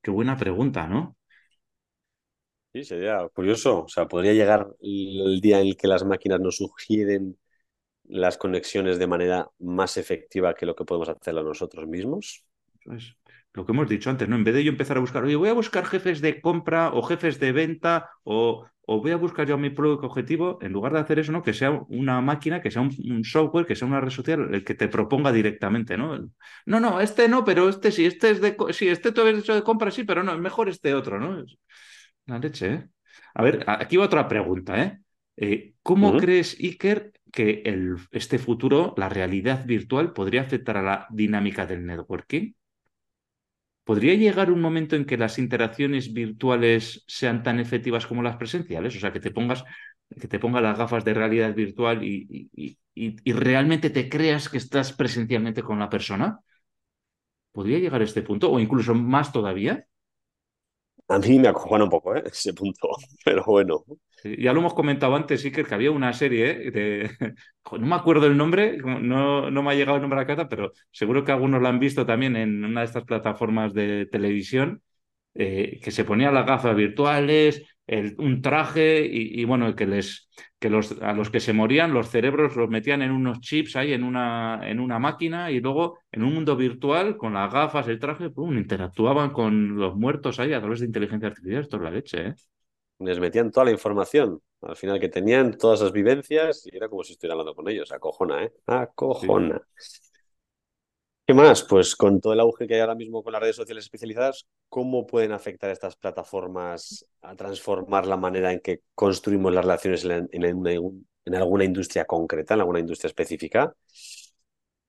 qué 0.03 0.11
buena 0.11 0.37
pregunta, 0.37 0.87
¿no? 0.89 1.17
Sí, 2.73 2.85
sería 2.85 3.29
curioso. 3.29 3.85
O 3.85 3.89
sea, 3.89 4.09
podría 4.09 4.33
llegar 4.33 4.67
el 4.81 5.41
día 5.41 5.61
en 5.61 5.69
el 5.69 5.77
que 5.77 5.87
las 5.87 6.05
máquinas 6.05 6.41
nos 6.41 6.57
sugieren 6.57 7.39
las 8.05 8.37
conexiones 8.37 8.99
de 8.99 9.07
manera 9.07 9.49
más 9.59 9.97
efectiva 9.97 10.55
que 10.55 10.67
lo 10.67 10.75
que 10.75 10.85
podemos 10.85 11.09
hacerlo 11.09 11.43
nosotros 11.43 11.87
mismos. 11.87 12.45
Pues 12.85 13.17
lo 13.55 13.65
que 13.65 13.73
hemos 13.73 13.89
dicho 13.89 14.11
antes, 14.11 14.29
¿no? 14.29 14.37
En 14.37 14.45
vez 14.45 14.55
de 14.55 14.65
yo 14.65 14.71
empezar 14.71 14.97
a 14.97 15.01
buscar, 15.01 15.23
oye, 15.23 15.37
voy 15.37 15.49
a 15.49 15.55
buscar 15.55 15.87
jefes 15.87 16.21
de 16.21 16.41
compra 16.41 16.93
o 16.93 17.03
jefes 17.03 17.39
de 17.39 17.53
venta 17.53 18.11
o, 18.25 18.67
o 18.87 19.01
voy 19.01 19.13
a 19.13 19.17
buscar 19.17 19.47
yo 19.47 19.57
mi 19.57 19.71
público 19.71 20.07
objetivo, 20.07 20.59
en 20.61 20.73
lugar 20.73 20.93
de 20.93 20.99
hacer 20.99 21.21
eso, 21.21 21.33
¿no? 21.33 21.43
Que 21.43 21.55
sea 21.55 21.71
una 21.89 22.21
máquina, 22.21 22.61
que 22.61 22.71
sea 22.71 22.83
un, 22.83 23.25
software, 23.25 23.65
que 23.65 23.77
sea 23.77 23.89
una 23.89 24.01
red 24.01 24.11
social, 24.11 24.53
el 24.53 24.65
que 24.65 24.75
te 24.75 24.89
proponga 24.89 25.33
directamente, 25.33 25.97
¿no? 25.97 26.31
No, 26.67 26.81
no, 26.81 27.01
este 27.01 27.29
no, 27.29 27.45
pero 27.45 27.69
este 27.69 27.93
sí, 27.93 28.05
este 28.05 28.31
es 28.31 28.41
de, 28.41 28.57
sí, 28.73 28.89
este 28.89 29.13
tú 29.13 29.21
habías 29.21 29.39
hecho 29.39 29.55
de 29.55 29.63
compra, 29.63 29.91
sí, 29.91 30.05
pero 30.05 30.23
no, 30.23 30.33
es 30.35 30.41
mejor 30.41 30.69
este 30.69 30.93
otro, 30.93 31.19
¿no? 31.19 31.45
La 32.27 32.39
leche, 32.39 32.73
¿eh? 32.73 32.89
A 33.35 33.43
ver, 33.43 33.65
aquí 33.67 33.97
va 33.97 34.05
otra 34.05 34.27
pregunta, 34.29 34.83
¿eh? 34.83 34.99
eh 35.37 35.75
cómo 35.83 36.17
crees, 36.17 36.57
Iker, 36.59 37.13
que 37.35 37.65
este 38.13 38.39
futuro, 38.39 38.95
la 38.97 39.09
realidad 39.09 39.67
virtual, 39.67 40.13
podría 40.13 40.43
afectar 40.43 40.77
a 40.77 40.83
la 40.83 41.07
dinámica 41.11 41.67
del 41.67 41.85
networking? 41.85 42.53
¿Podría 43.83 44.15
llegar 44.15 44.51
un 44.53 44.61
momento 44.61 44.95
en 44.97 45.05
que 45.05 45.19
las 45.19 45.39
interacciones 45.39 46.13
virtuales 46.13 47.05
sean 47.07 47.43
tan 47.43 47.59
efectivas 47.59 48.07
como 48.07 48.23
las 48.23 48.37
presenciales? 48.37 48.97
O 48.97 49.01
sea, 49.01 49.13
que 49.13 49.21
te 49.21 49.33
pongas, 49.33 49.65
que 50.19 50.29
te 50.29 50.39
las 50.39 50.79
gafas 50.79 51.05
de 51.05 51.13
realidad 51.13 51.55
virtual 51.55 52.03
y, 52.05 52.79
realmente 53.25 53.91
te 53.91 54.09
creas 54.09 54.49
que 54.49 54.59
estás 54.59 54.93
presencialmente 54.93 55.63
con 55.63 55.81
la 55.81 55.91
persona. 55.91 56.39
¿Podría 57.51 57.81
llegar 57.81 58.01
a 58.01 58.05
este 58.05 58.23
punto? 58.23 58.51
¿O 58.51 58.61
incluso 58.61 58.95
más 58.95 59.33
todavía? 59.33 59.85
A 61.09 61.19
mí 61.19 61.39
me 61.39 61.49
acojona 61.49 61.85
un 61.85 61.91
poco 61.91 62.15
¿eh? 62.15 62.23
ese 62.33 62.55
punto, 62.55 62.89
pero 63.25 63.45
bueno. 63.45 63.85
Ya 64.25 64.53
lo 64.53 64.61
hemos 64.61 64.75
comentado 64.75 65.15
antes, 65.15 65.43
sí, 65.43 65.53
que 65.53 65.67
había 65.75 65.91
una 65.91 66.13
serie 66.13 66.71
de... 66.71 67.11
No 67.73 67.87
me 67.87 67.95
acuerdo 67.95 68.27
el 68.27 68.37
nombre, 68.37 68.79
no, 68.79 69.51
no 69.51 69.63
me 69.63 69.71
ha 69.71 69.75
llegado 69.75 69.97
el 69.97 70.03
nombre 70.03 70.21
a 70.21 70.25
la 70.25 70.49
pero 70.49 70.73
seguro 70.91 71.25
que 71.25 71.33
algunos 71.33 71.63
lo 71.63 71.69
han 71.69 71.79
visto 71.79 72.05
también 72.05 72.37
en 72.37 72.63
una 72.65 72.81
de 72.81 72.87
estas 72.87 73.05
plataformas 73.05 73.73
de 73.73 74.07
televisión, 74.07 74.83
eh, 75.35 75.81
que 75.83 75.91
se 75.91 76.05
ponía 76.05 76.31
las 76.31 76.47
gafas 76.47 76.77
virtuales, 76.77 77.65
un 78.19 78.41
traje 78.41 79.07
y, 79.11 79.45
bueno, 79.45 79.75
que 79.75 79.87
les 79.87 80.29
que 80.59 80.71
los, 80.71 80.93
a 81.03 81.13
los 81.13 81.29
que 81.31 81.41
se 81.41 81.53
morían 81.53 81.93
los 81.93 82.09
cerebros 82.09 82.57
los 82.57 82.71
metían 82.71 83.03
en 83.03 83.11
unos 83.11 83.41
chips 83.41 83.77
ahí 83.77 83.93
en 83.93 84.05
una, 84.05 84.61
en 84.65 84.81
una 84.81 84.99
máquina 84.99 85.51
y 85.51 85.61
luego 85.61 85.99
en 86.11 86.23
un 86.25 86.33
mundo 86.35 86.57
virtual 86.57 87.17
con 87.19 87.35
las 87.35 87.53
gafas, 87.53 87.87
el 87.89 87.99
traje, 87.99 88.31
pum, 88.31 88.57
interactuaban 88.57 89.31
con 89.31 89.77
los 89.77 89.95
muertos 89.97 90.41
ahí 90.41 90.55
a 90.55 90.61
través 90.61 90.81
de 90.81 90.87
inteligencia 90.87 91.29
artificial. 91.29 91.63
Esto 91.63 91.77
es 91.77 91.83
la 91.83 91.91
leche, 91.91 92.29
¿eh? 92.29 92.35
Les 92.99 93.19
metían 93.19 93.51
toda 93.51 93.67
la 93.67 93.73
información 93.73 94.41
al 94.65 94.77
final 94.77 94.99
que 94.99 95.09
tenían, 95.09 95.57
todas 95.57 95.81
esas 95.81 95.93
vivencias 95.93 96.67
y 96.67 96.77
era 96.77 96.89
como 96.89 97.03
si 97.03 97.13
estuviera 97.13 97.35
hablando 97.35 97.55
con 97.55 97.69
ellos. 97.69 97.93
Acojona, 97.93 98.45
¿eh? 98.45 98.53
Acojona. 98.67 99.61
¿Qué 101.27 101.33
más? 101.33 101.63
Pues 101.63 101.97
con 101.97 102.21
todo 102.21 102.35
el 102.35 102.41
auge 102.41 102.67
que 102.67 102.75
hay 102.75 102.81
ahora 102.81 102.95
mismo 102.95 103.23
con 103.23 103.33
las 103.33 103.41
redes 103.41 103.57
sociales 103.57 103.85
especializadas, 103.85 104.47
¿cómo 104.69 105.07
pueden 105.07 105.33
afectar 105.33 105.71
estas 105.71 105.97
plataformas 105.97 107.07
a 107.23 107.35
transformar 107.35 108.07
la 108.07 108.19
manera 108.19 108.53
en 108.53 108.61
que 108.61 108.83
construimos 108.95 109.53
las 109.53 109.65
relaciones 109.65 110.05
en, 110.05 111.35
alguna 111.35 111.65
industria 111.65 112.05
concreta, 112.05 112.55
en 112.55 112.61
alguna 112.61 112.81
industria 112.81 113.09
específica? 113.09 113.75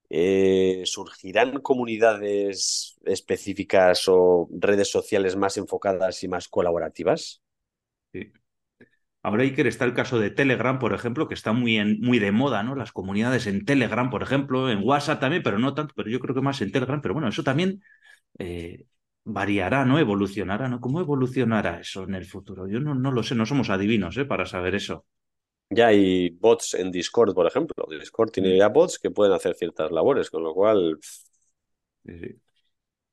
Eh, 0.10 0.84
¿Surgirán 0.86 1.62
comunidades 1.62 2.98
específicas 3.06 4.04
o 4.08 4.50
redes 4.52 4.90
sociales 4.92 5.38
más 5.38 5.56
enfocadas 5.56 6.22
y 6.24 6.28
más 6.28 6.50
colaborativas? 6.50 7.42
Sí. 8.16 8.32
Ahora, 9.24 9.44
Iker, 9.44 9.68
está 9.68 9.84
el 9.86 9.94
caso 9.94 10.20
de 10.20 10.30
Telegram, 10.30 10.80
por 10.80 10.94
ejemplo, 10.94 11.28
que 11.28 11.34
está 11.34 11.52
muy, 11.52 11.78
en, 11.78 12.00
muy 12.00 12.20
de 12.20 12.32
moda, 12.32 12.64
¿no? 12.64 12.76
Las 12.76 12.94
comunidades 12.94 13.48
en 13.48 13.66
Telegram, 13.66 14.10
por 14.10 14.24
ejemplo, 14.24 14.70
en 14.70 14.80
WhatsApp 14.84 15.20
también, 15.20 15.44
pero 15.44 15.60
no 15.60 15.74
tanto, 15.74 15.94
pero 15.98 16.10
yo 16.10 16.20
creo 16.20 16.34
que 16.34 16.42
más 16.42 16.62
en 16.62 16.72
Telegram. 16.72 17.02
Pero 17.02 17.14
bueno, 17.16 17.28
eso 17.28 17.44
también 17.44 17.82
eh, 18.40 18.86
variará, 19.26 19.84
¿no? 19.84 20.00
Evolucionará, 20.00 20.70
¿no? 20.70 20.80
¿Cómo 20.80 21.02
evolucionará 21.02 21.82
eso 21.82 22.04
en 22.04 22.16
el 22.16 22.26
futuro? 22.26 22.68
Yo 22.70 22.80
no, 22.80 22.96
no 22.96 23.12
lo 23.12 23.22
sé, 23.24 23.36
no 23.36 23.46
somos 23.46 23.70
adivinos, 23.70 24.16
¿eh? 24.18 24.26
Para 24.26 24.46
saber 24.46 24.76
eso. 24.76 25.06
Ya 25.70 25.88
hay 25.88 26.30
bots 26.30 26.76
en 26.76 26.92
Discord, 26.92 27.34
por 27.34 27.48
ejemplo. 27.48 27.86
Discord 28.00 28.32
tiene 28.32 28.56
ya 28.58 28.70
bots 28.70 29.00
que 29.00 29.12
pueden 29.12 29.34
hacer 29.34 29.56
ciertas 29.56 29.92
labores, 29.92 30.30
con 30.30 30.44
lo 30.44 30.54
cual... 30.54 31.00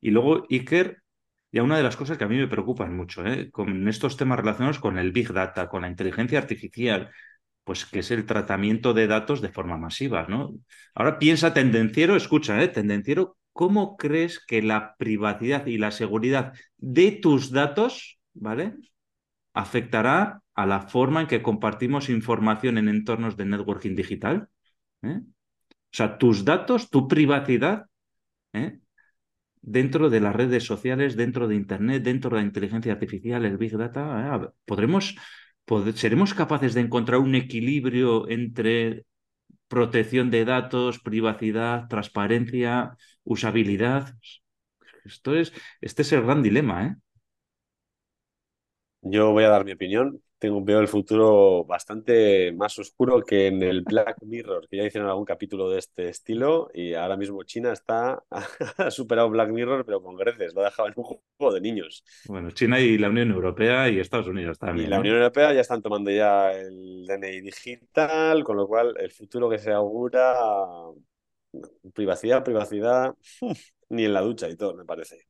Y 0.00 0.10
luego, 0.10 0.44
Iker, 0.50 1.01
y 1.52 1.60
una 1.60 1.76
de 1.76 1.82
las 1.82 1.96
cosas 1.96 2.16
que 2.18 2.24
a 2.24 2.28
mí 2.28 2.36
me 2.38 2.48
preocupan 2.48 2.96
mucho, 2.96 3.24
¿eh? 3.26 3.50
con 3.50 3.86
estos 3.86 4.16
temas 4.16 4.38
relacionados 4.38 4.78
con 4.78 4.98
el 4.98 5.12
Big 5.12 5.32
Data, 5.32 5.68
con 5.68 5.82
la 5.82 5.88
inteligencia 5.88 6.38
artificial, 6.38 7.10
pues 7.62 7.84
que 7.84 8.00
es 8.00 8.10
el 8.10 8.26
tratamiento 8.26 8.94
de 8.94 9.06
datos 9.06 9.42
de 9.42 9.50
forma 9.50 9.76
masiva, 9.76 10.26
¿no? 10.28 10.54
Ahora 10.94 11.18
piensa 11.18 11.54
tendenciero, 11.54 12.16
escucha, 12.16 12.60
¿eh? 12.62 12.68
tendenciero, 12.68 13.36
¿cómo 13.52 13.96
crees 13.98 14.44
que 14.44 14.62
la 14.62 14.96
privacidad 14.96 15.66
y 15.66 15.78
la 15.78 15.90
seguridad 15.90 16.54
de 16.78 17.12
tus 17.12 17.52
datos, 17.52 18.18
¿vale? 18.32 18.74
afectará 19.54 20.40
a 20.54 20.66
la 20.66 20.80
forma 20.88 21.20
en 21.20 21.26
que 21.26 21.42
compartimos 21.42 22.08
información 22.08 22.78
en 22.78 22.88
entornos 22.88 23.36
de 23.36 23.44
networking 23.44 23.94
digital? 23.94 24.48
¿eh? 25.02 25.20
O 25.22 25.94
sea, 25.94 26.16
tus 26.16 26.44
datos, 26.44 26.88
tu 26.88 27.06
privacidad, 27.06 27.84
¿eh? 28.54 28.78
Dentro 29.62 30.10
de 30.10 30.20
las 30.20 30.34
redes 30.36 30.64
sociales, 30.64 31.16
dentro 31.16 31.48
de 31.48 31.54
Internet, 31.54 32.02
dentro 32.02 32.30
de 32.30 32.36
la 32.36 32.46
inteligencia 32.46 32.92
artificial, 32.92 33.44
el 33.44 33.56
Big 33.56 33.76
Data, 33.76 34.42
eh, 34.42 34.48
podremos, 34.64 35.16
seremos 35.94 36.34
capaces 36.34 36.74
de 36.74 36.82
encontrar 36.82 37.20
un 37.20 37.34
equilibrio 37.34 38.28
entre 38.28 39.06
protección 39.68 40.30
de 40.30 40.44
datos, 40.44 40.98
privacidad, 41.00 41.88
transparencia, 41.88 42.96
usabilidad. 43.24 44.14
Esto 45.04 45.34
es, 45.34 45.52
este 45.80 46.02
es 46.02 46.12
el 46.12 46.22
gran 46.22 46.42
dilema, 46.42 46.86
¿eh? 46.86 46.96
Yo 49.02 49.32
voy 49.32 49.44
a 49.44 49.48
dar 49.48 49.64
mi 49.64 49.72
opinión 49.72 50.22
tengo, 50.42 50.60
veo 50.60 50.80
el 50.80 50.88
futuro 50.88 51.64
bastante 51.64 52.50
más 52.50 52.76
oscuro 52.76 53.22
que 53.22 53.46
en 53.46 53.62
el 53.62 53.82
Black 53.82 54.16
Mirror, 54.22 54.66
que 54.68 54.78
ya 54.78 54.82
hicieron 54.82 55.08
algún 55.08 55.24
capítulo 55.24 55.70
de 55.70 55.78
este 55.78 56.08
estilo 56.08 56.68
y 56.74 56.94
ahora 56.94 57.16
mismo 57.16 57.44
China 57.44 57.72
está 57.72 58.24
ha 58.76 58.90
superado 58.90 59.30
Black 59.30 59.50
Mirror, 59.50 59.84
pero 59.86 60.02
con 60.02 60.16
greces, 60.16 60.52
lo 60.52 60.62
ha 60.62 60.64
dejado 60.64 60.88
en 60.88 60.94
un 60.96 61.04
juego 61.04 61.54
de 61.54 61.60
niños. 61.60 62.02
Bueno, 62.26 62.50
China 62.50 62.80
y 62.80 62.98
la 62.98 63.08
Unión 63.08 63.30
Europea 63.30 63.88
y 63.88 64.00
Estados 64.00 64.26
Unidos 64.26 64.58
también. 64.58 64.88
Y 64.88 64.90
la 64.90 64.98
Unión 64.98 65.14
Europea 65.14 65.52
ya 65.52 65.60
están 65.60 65.80
tomando 65.80 66.10
ya 66.10 66.50
el 66.50 67.06
DNI 67.06 67.40
digital, 67.40 68.42
con 68.42 68.56
lo 68.56 68.66
cual 68.66 68.96
el 68.98 69.12
futuro 69.12 69.48
que 69.48 69.58
se 69.58 69.70
augura, 69.70 70.34
privacidad, 71.94 72.42
privacidad, 72.42 73.14
ni 73.90 74.06
en 74.06 74.12
la 74.12 74.22
ducha 74.22 74.48
y 74.48 74.56
todo, 74.56 74.74
me 74.74 74.84
parece. 74.84 75.28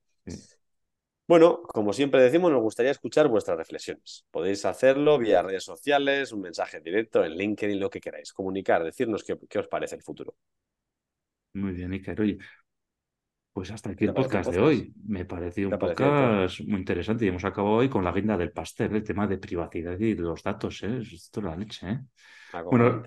Bueno, 1.32 1.62
como 1.62 1.94
siempre 1.94 2.20
decimos, 2.20 2.52
nos 2.52 2.60
gustaría 2.60 2.90
escuchar 2.90 3.26
vuestras 3.26 3.56
reflexiones. 3.56 4.26
Podéis 4.30 4.66
hacerlo 4.66 5.16
vía 5.16 5.40
redes 5.40 5.64
sociales, 5.64 6.30
un 6.30 6.42
mensaje 6.42 6.82
directo 6.82 7.24
en 7.24 7.32
LinkedIn, 7.32 7.80
lo 7.80 7.88
que 7.88 8.02
queráis. 8.02 8.34
Comunicar, 8.34 8.84
decirnos 8.84 9.24
qué, 9.24 9.58
os 9.58 9.66
parece 9.66 9.96
el 9.96 10.02
futuro. 10.02 10.34
Muy 11.54 11.72
bien, 11.72 11.90
Iker. 11.90 12.20
Oye, 12.20 12.36
pues 13.50 13.70
hasta 13.70 13.92
aquí 13.92 14.04
el 14.04 14.12
podcast, 14.12 14.50
de 14.50 14.60
hoy. 14.60 14.92
Me 15.06 15.24
pareció 15.24 15.70
un 15.70 15.78
podcast 15.78 16.60
muy 16.60 16.80
interesante 16.80 17.24
y 17.24 17.28
hemos 17.28 17.46
acabado 17.46 17.76
hoy 17.76 17.88
con 17.88 18.04
la 18.04 18.12
guinda 18.12 18.36
del 18.36 18.52
pastel, 18.52 18.94
el 18.94 19.02
tema 19.02 19.26
de 19.26 19.38
privacidad 19.38 19.98
y 19.98 20.14
los 20.14 20.42
datos. 20.42 20.82
¿eh? 20.82 20.98
Esto 21.00 21.40
es 21.40 21.46
la 21.46 21.56
leche. 21.56 21.88
¿eh? 21.88 22.00
Bueno, 22.62 23.02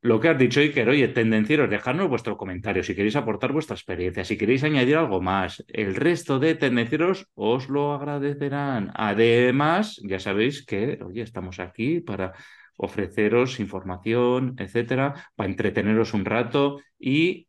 lo 0.00 0.20
que 0.20 0.28
has 0.28 0.38
dicho, 0.38 0.60
Iker, 0.60 0.88
oye, 0.88 1.08
tendencieros, 1.08 1.68
dejadnos 1.68 2.08
vuestro 2.08 2.36
comentario 2.36 2.84
si 2.84 2.94
queréis 2.94 3.16
aportar 3.16 3.52
vuestra 3.52 3.74
experiencia, 3.74 4.24
si 4.24 4.38
queréis 4.38 4.62
añadir 4.62 4.96
algo 4.96 5.20
más. 5.20 5.64
El 5.68 5.96
resto 5.96 6.38
de 6.38 6.54
tendencieros 6.54 7.26
os 7.34 7.68
lo 7.68 7.92
agradecerán. 7.92 8.92
Además, 8.94 10.00
ya 10.04 10.20
sabéis 10.20 10.64
que, 10.64 11.00
oye, 11.04 11.22
estamos 11.22 11.58
aquí 11.58 12.00
para 12.00 12.32
ofreceros 12.76 13.58
información, 13.58 14.54
etcétera, 14.58 15.14
para 15.34 15.50
entreteneros 15.50 16.14
un 16.14 16.24
rato 16.24 16.78
y 16.98 17.48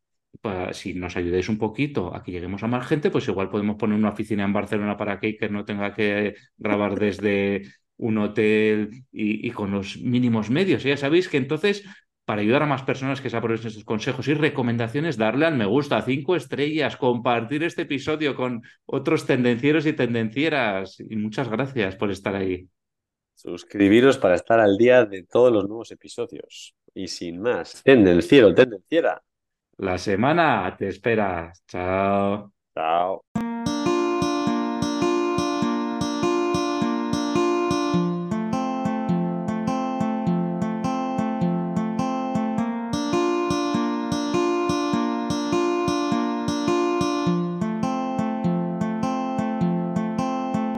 si 0.72 0.94
nos 0.96 1.18
ayudéis 1.18 1.50
un 1.50 1.58
poquito 1.60 2.16
a 2.16 2.24
que 2.24 2.32
lleguemos 2.32 2.64
a 2.64 2.68
más 2.68 2.88
gente, 2.88 3.12
pues 3.12 3.28
igual 3.28 3.50
podemos 3.50 3.76
poner 3.76 3.98
una 3.98 4.10
oficina 4.10 4.44
en 4.44 4.54
Barcelona 4.54 4.98
para 4.98 5.20
que 5.20 5.28
Iker 5.28 5.52
no 5.52 5.66
tenga 5.66 5.94
que 5.94 6.36
grabar 6.58 6.98
desde 6.98 7.64
un 7.98 8.18
hotel 8.18 9.06
y 9.12 9.52
con 9.52 9.72
los 9.72 9.98
mínimos 9.98 10.50
medios. 10.50 10.84
Ya 10.84 10.98
sabéis 10.98 11.28
que 11.28 11.38
entonces 11.38 11.84
para 12.30 12.42
ayudar 12.44 12.62
a 12.62 12.68
más 12.68 12.84
personas 12.84 13.22
que 13.22 13.30
se 13.32 13.38
aprovechen 13.38 13.70
estos 13.70 13.84
consejos 13.84 14.28
y 14.28 14.36
recomendaciones, 14.36 15.18
darle 15.18 15.48
al 15.48 15.58
me 15.58 15.66
gusta, 15.66 16.00
cinco 16.04 16.36
estrellas, 16.36 16.96
compartir 16.96 17.64
este 17.64 17.82
episodio 17.82 18.36
con 18.36 18.62
otros 18.86 19.26
tendencieros 19.26 19.88
y 19.88 19.94
tendencieras. 19.94 21.00
Y 21.00 21.16
muchas 21.16 21.50
gracias 21.50 21.96
por 21.96 22.12
estar 22.12 22.36
ahí. 22.36 22.68
Suscribiros 23.34 24.20
para 24.20 24.36
estar 24.36 24.60
al 24.60 24.78
día 24.78 25.06
de 25.06 25.24
todos 25.24 25.52
los 25.52 25.68
nuevos 25.68 25.90
episodios. 25.90 26.76
Y 26.94 27.08
sin 27.08 27.42
más, 27.42 27.82
tendenciero, 27.82 28.54
tendenciera. 28.54 29.24
La 29.78 29.98
semana 29.98 30.76
te 30.78 30.88
espera. 30.88 31.52
Chao. 31.68 32.54
Chao. 32.76 33.24